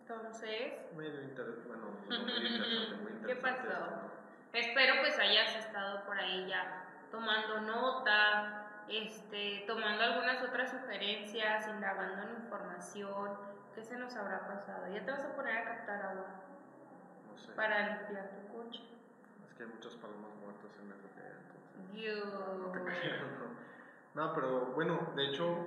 [0.00, 2.14] Entonces, medio interesante, bueno, no
[2.46, 3.68] interesante, muy ¿Qué interesante.
[3.68, 3.72] pasó?
[3.72, 4.16] esto, ¿no?
[4.52, 12.22] espero pues hayas estado por ahí ya tomando nota, este, tomando algunas otras sugerencias, indagando
[12.22, 13.36] en información.
[13.74, 14.86] ¿Qué se nos habrá pasado?
[14.92, 16.26] Ya te vas a poner a captar agua
[17.30, 18.82] No sé, para limpiar tu coche.
[19.46, 21.92] es que hay muchas palomas muertas en la azotea, entonces.
[21.94, 22.58] Yo...
[22.58, 23.56] No te no.
[24.14, 25.66] No, pero bueno, de hecho,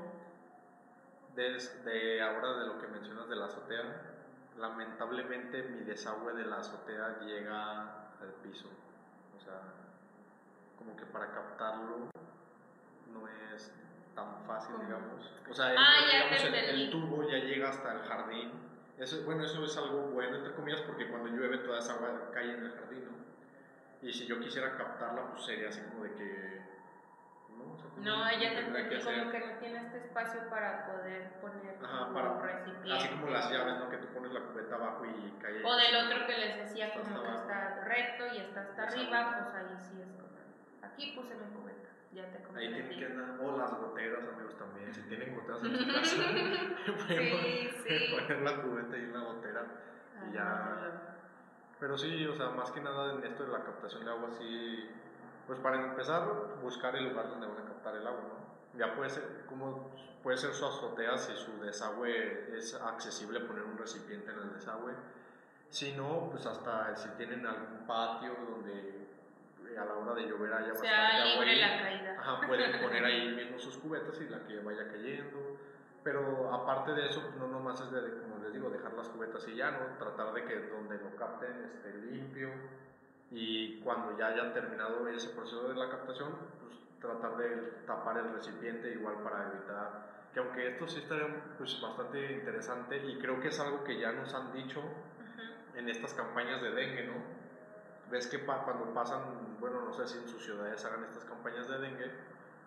[1.35, 3.83] desde ahora de lo que mencionas de la azotea,
[4.57, 7.81] lamentablemente mi desagüe de la azotea llega
[8.19, 8.67] al piso.
[9.37, 9.61] O sea,
[10.77, 12.09] como que para captarlo
[13.13, 13.71] no es
[14.15, 14.85] tan fácil, ¿Cómo?
[14.87, 15.33] digamos.
[15.49, 18.51] O sea, el, Ah, digamos, el- el, tubo ya llega hasta el jardín.
[18.97, 22.53] Eso, bueno, eso es algo bueno, entre comillas, porque cuando llueve toda esa agua cae
[22.53, 24.07] en el jardín, ¿no?
[24.07, 26.59] Y si yo quisiera captarla, pues sería así como de que...
[27.57, 30.85] No, O sea, No, ya te tendría que como que no tiene este espacio para
[30.85, 32.91] poder poner Ajá, para- recipiente.
[32.93, 33.89] Así como las llaves, ¿no?
[33.89, 35.63] Que tú pones la cubeta abajo y cae.
[35.63, 37.39] O del otro que les decía como que abajo.
[37.49, 38.99] está recto y está hasta Exacto.
[39.01, 40.29] arriba, pues ahí sí es como,
[40.87, 41.78] aquí puse mi cubeta,
[42.11, 43.39] ya te Ahí tienen que andar.
[43.41, 44.93] O las goteras, amigos, también.
[44.93, 46.15] Si tienen goteras en su casa,
[47.07, 48.15] pueden, Sí, sí.
[48.15, 49.65] poner la cubeta y una gotera.
[50.21, 50.45] Ay, y ya.
[50.81, 51.01] no,
[51.79, 54.89] Pero sí, o sea, más que nada en esto de la captación de agua, sí.
[55.47, 58.77] Pues para empezar, buscar el lugar donde van a captar el agua, ¿no?
[58.77, 59.89] Ya puede ser, como
[60.21, 64.93] puede ser su azotea si su desagüe es accesible poner un recipiente en el desagüe.
[65.69, 69.08] Si no, pues hasta si tienen algún patio donde
[69.77, 72.15] a la hora de llover haya bastante sea libre ahí, la caída.
[72.19, 75.57] ajá, pueden poner ahí mismo sus cubetas y la que vaya cayendo.
[76.03, 79.45] Pero aparte de eso, pues no nomás es de, como les digo, dejar las cubetas
[79.49, 79.97] y ya, ¿no?
[79.97, 82.49] Tratar de que donde lo capten esté limpio
[83.31, 87.55] y cuando ya haya terminado ese proceso de la captación, pues tratar de
[87.85, 93.17] tapar el recipiente igual para evitar que aunque esto sí estaría pues bastante interesante y
[93.19, 95.77] creo que es algo que ya nos han dicho Ujú.
[95.77, 97.13] en estas campañas de dengue, ¿no?
[98.09, 101.67] Ves que pa- cuando pasan, bueno, no sé si en sus ciudades hagan estas campañas
[101.67, 102.11] de dengue,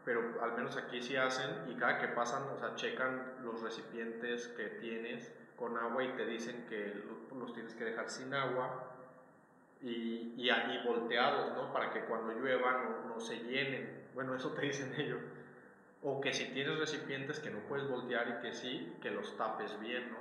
[0.05, 4.49] pero al menos aquí sí hacen y cada que pasan, o sea, checan los recipientes
[4.49, 8.89] que tienes con agua y te dicen que lo- los tienes que dejar sin agua
[9.81, 11.73] y, y volteados, ¿no?
[11.73, 13.91] Para que cuando llueva no, no se llenen.
[14.15, 15.21] Bueno, eso te dicen ellos.
[16.03, 19.79] O que si tienes recipientes que no puedes voltear y que sí, que los tapes
[19.79, 20.19] bien, ¿no?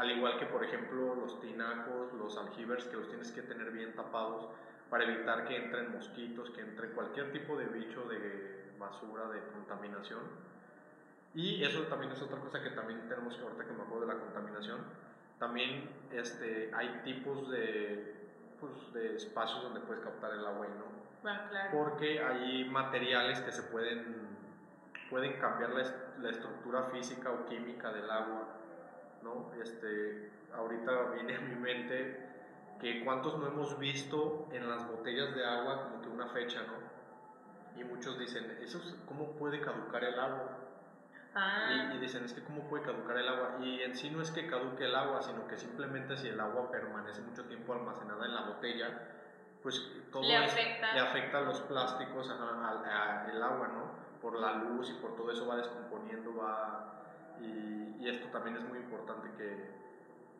[0.00, 3.94] Al igual que, por ejemplo, los tinacos, los aljibers, que los tienes que tener bien
[3.94, 4.46] tapados
[4.90, 10.20] para evitar que entren mosquitos, que entre cualquier tipo de bicho de basura, de contaminación.
[11.34, 14.14] Y eso también es otra cosa que también tenemos que, ahorita que me acuerdo de
[14.14, 14.80] la contaminación,
[15.38, 18.14] también este, hay tipos de,
[18.60, 20.96] pues, de espacios donde puedes captar el agua y no
[21.28, 21.70] Ah, claro.
[21.72, 24.28] porque hay materiales que se pueden,
[25.10, 25.82] pueden cambiar la,
[26.20, 28.48] la estructura física o química del agua,
[29.22, 29.52] ¿no?
[29.60, 32.25] Este, ahorita viene a mi mente
[32.80, 37.80] que cuántos no hemos visto en las botellas de agua como que una fecha, ¿no?
[37.80, 40.58] Y muchos dicen, ¿eso es- cómo puede caducar el agua?
[41.34, 43.56] Ah, Y, y dicen, es que cómo puede caducar el agua.
[43.60, 46.70] Y en sí no es que caduque el agua, sino que simplemente si el agua
[46.70, 48.88] permanece mucho tiempo almacenada en la botella,
[49.62, 50.92] pues todo Le es- afecta.
[50.94, 53.90] le afecta a los plásticos, al agua, ¿no?
[54.22, 56.92] Por la luz y por todo eso va descomponiendo, va...
[57.40, 59.85] Y, y esto también es muy importante que,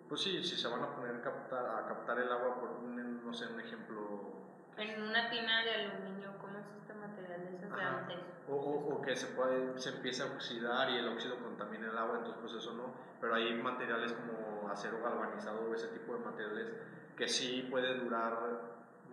[0.09, 3.25] pues sí, si se van a poner a captar, a captar el agua, por un,
[3.25, 4.33] no sé, un ejemplo...
[4.77, 8.19] en una tina de aluminio, ¿cómo es este material de esas de antes?
[8.49, 11.99] O, o- o que se, puede, se empiece a oxidar y el óxido contamina el
[11.99, 12.85] agua, entonces pues eso no.
[13.21, 16.69] Pero hay materiales como acero galvanizado o ese tipo de materiales
[17.17, 18.37] que sí puede durar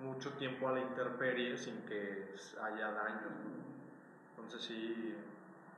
[0.02, 3.32] mucho tiempo a la intemperie sin que haya daños.
[3.32, 3.64] ¿no?
[4.44, 5.16] Entonces sí,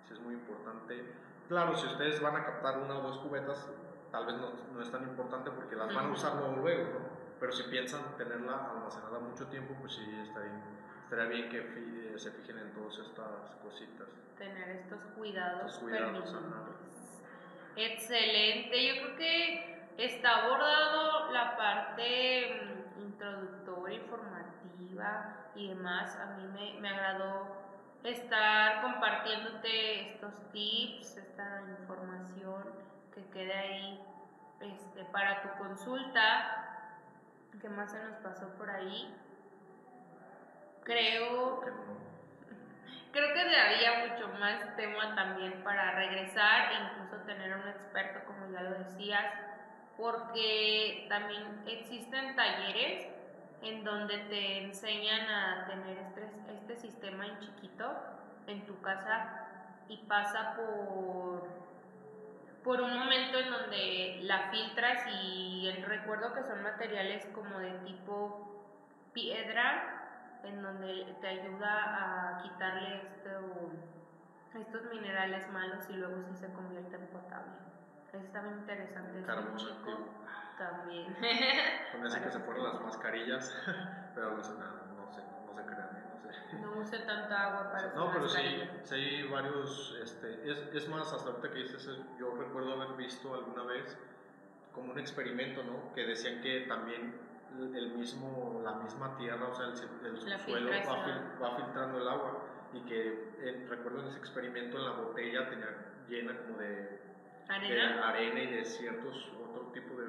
[0.07, 1.01] sí es muy importante.
[1.47, 3.69] Claro, si ustedes van a captar una o dos cubetas,
[4.15, 6.99] tal vez no, no es tan importante porque las van a usar luego, luego, ¿no?
[7.37, 10.63] Pero si piensan tenerla almacenada mucho tiempo, pues sí, estaría,
[11.03, 14.07] estaría bien que eh, se fijen en todas estas cositas.
[14.37, 16.33] Tener estos cuidados, Estos cuidados.
[17.75, 26.15] Excelente, yo creo que está abordado la parte mm, introductoria, informativa y demás.
[26.15, 27.65] A mí me, me agradó
[28.01, 32.14] estar compartiéndote estos tips, esta información
[33.15, 34.01] que quede ahí
[34.59, 36.91] este, para tu consulta.
[37.59, 39.15] ¿Qué más se nos pasó por ahí?
[40.83, 41.61] Creo.
[43.11, 48.51] Creo que había mucho más tema también para regresar e incluso tener un experto, como
[48.51, 49.25] ya lo decías,
[49.95, 53.07] porque también existen talleres
[53.61, 57.95] en donde te enseñan a tener este, este sistema en chiquito
[58.47, 59.47] en tu casa
[59.87, 61.47] y pasa por,
[62.65, 67.71] por un momento en donde la filtras y el, recuerdo que son materiales como de
[67.85, 68.65] tipo
[69.13, 73.71] piedra, en donde te ayuda a quitarle esto,
[74.59, 77.53] estos minerales malos y luego sí se convierte en potable.
[78.11, 79.21] Está bien interesante.
[79.25, 79.57] Carbón
[80.57, 81.13] también.
[81.91, 83.55] Con ese que se ponen las mascarillas,
[84.15, 85.94] pero no nada, no sé, no se crean,
[86.61, 88.41] no use tanta agua para No, pero sí,
[88.83, 91.89] sí hay varios, este, es, es más, hasta ahorita que dices,
[92.19, 93.97] yo recuerdo haber visto alguna vez
[94.73, 95.93] como un experimento, ¿no?
[95.93, 97.13] Que decían que también
[97.59, 102.43] el mismo, la misma tierra, o sea, el, el suelo va, va, filtrando el agua
[102.73, 105.69] y que eh, recuerdo en ese experimento en la botella tenía
[106.09, 106.99] llena como de
[107.47, 110.07] arena, arena y de ciertos otro tipo de,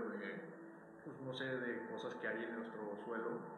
[1.05, 3.56] pues, no sé, de cosas que hay en nuestro suelo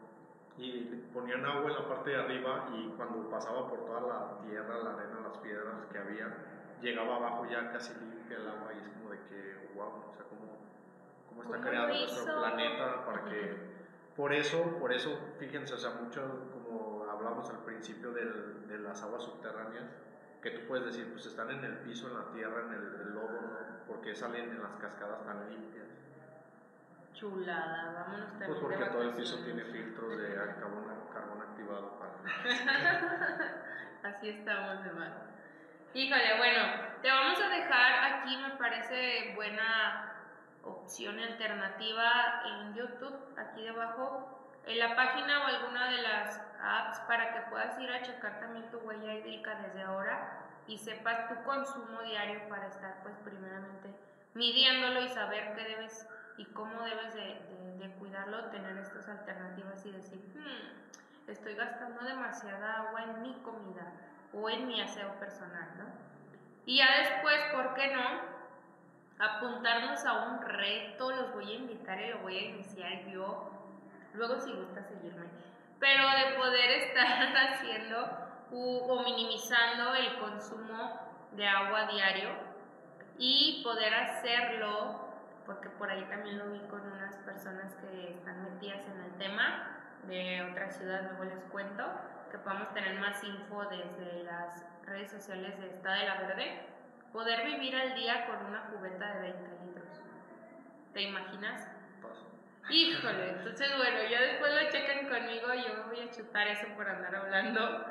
[0.59, 4.83] y ponían agua en la parte de arriba y cuando pasaba por toda la tierra,
[4.83, 6.27] la arena, las piedras que había,
[6.81, 10.25] llegaba abajo ya casi limpia el agua y es como de que, wow, o sea,
[10.25, 10.57] cómo,
[11.29, 13.79] cómo está creado nuestro planeta para que...
[14.15, 19.01] Por eso, por eso, fíjense, o sea, mucho como hablamos al principio del, de las
[19.01, 19.85] aguas subterráneas,
[20.41, 23.41] que tú puedes decir, pues están en el piso, en la tierra, en el, lodo,
[23.41, 23.49] ¿no?
[23.87, 25.87] porque salen en las cascadas tan limpias?
[27.19, 28.49] Chulada, vámonos también.
[28.49, 32.13] Pues porque todo el piso tiene filtros de carbón, carbón activado para.
[34.15, 35.13] Así estamos de mal.
[35.93, 36.61] Híjole, bueno,
[37.01, 40.13] te vamos a dejar aquí, me parece buena
[40.63, 47.33] opción alternativa en YouTube, aquí debajo, en la página o alguna de las apps para
[47.33, 52.01] que puedas ir a checar también tu huella hídrica desde ahora y sepas tu consumo
[52.03, 53.93] diario para estar pues primeramente
[54.35, 56.07] midiéndolo y saber qué debes
[56.39, 57.37] y cómo debes de,
[57.79, 63.91] de, cuidarlo, tener estas alternativas y decir, hmm, estoy gastando demasiada agua en mi comida
[64.33, 65.83] o en mi aseo personal, ¿no?
[66.65, 68.21] Y ya después, ¿por qué no?
[69.19, 73.51] Apuntarnos a un reto, los voy a invitar y lo voy a iniciar yo,
[74.13, 75.25] luego si gusta seguirme,
[75.77, 81.01] pero de poder estar haciendo o minimizando el consumo
[81.33, 82.29] de agua diario
[83.17, 85.08] y poder hacerlo
[85.49, 89.79] porque por ahí también lo vi con unas personas que están metidas en el tema
[90.03, 91.83] de otra ciudad, luego les cuento,
[92.29, 96.61] que podamos tener más info desde las redes sociales de Estado de la Verde,
[97.11, 100.01] poder vivir al día con una cubeta de 20 litros.
[100.93, 101.67] ¿Te imaginas?
[102.69, 107.15] Híjole, entonces bueno, ya después lo chequen conmigo, yo voy a chutar eso por andar
[107.15, 107.85] hablando,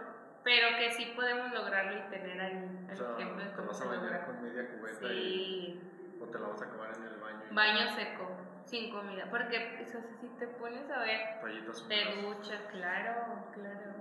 [0.44, 4.26] pero que sí podemos lograrlo y tener ahí el ejemplo de cómo se logra.
[4.26, 5.97] con media cubeta sí.
[6.20, 7.18] O te la vas a acabar en el
[7.50, 9.26] Baño seco, sin comida.
[9.30, 11.40] Porque eso, si te pones a ver,
[11.88, 13.94] te duchas, claro, claro.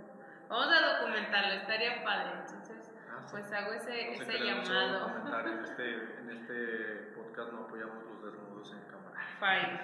[0.50, 2.32] Vamos a documentarlo, estaría padre.
[2.46, 5.12] Entonces, ah, pues hago ese, ese llamado.
[5.46, 9.22] En este, en este podcast no apoyamos los desnudos en cámara.
[9.40, 9.80] Fine.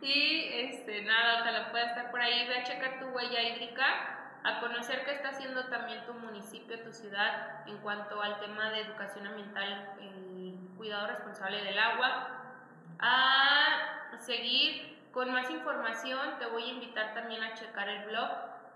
[0.00, 2.48] y este, nada, ojalá pueda estar por ahí.
[2.48, 6.92] Ve a checar tu huella hídrica a conocer qué está haciendo también tu municipio, tu
[6.92, 10.31] ciudad en cuanto al tema de educación ambiental y
[10.82, 12.42] cuidado responsable del agua.
[12.98, 18.28] A seguir con más información, te voy a invitar también a checar el blog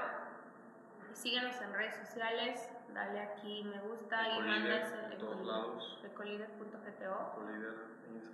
[1.14, 4.42] Síguenos en redes sociales, dale aquí me gusta y
[5.20, 6.00] todos lados.
[6.04, 7.36] Ecolider.gto.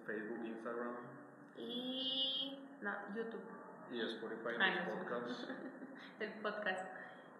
[0.05, 0.95] Facebook, Instagram.
[1.57, 2.38] Y
[2.81, 3.41] no, YouTube.
[3.91, 5.47] Y Spotify, Ay, los ah, no, podcasts.
[6.19, 6.85] el podcast.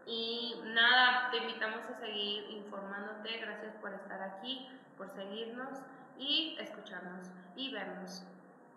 [0.05, 3.37] Y nada, te invitamos a seguir informándote.
[3.37, 4.67] Gracias por estar aquí,
[4.97, 5.79] por seguirnos
[6.17, 8.23] y escucharnos y vernos.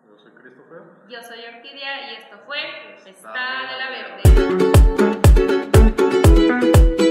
[0.06, 0.82] Yo soy Christopher.
[1.08, 2.58] Yo soy Orquídea y esto fue
[2.96, 3.90] Está, Está de la
[6.90, 7.01] Verde.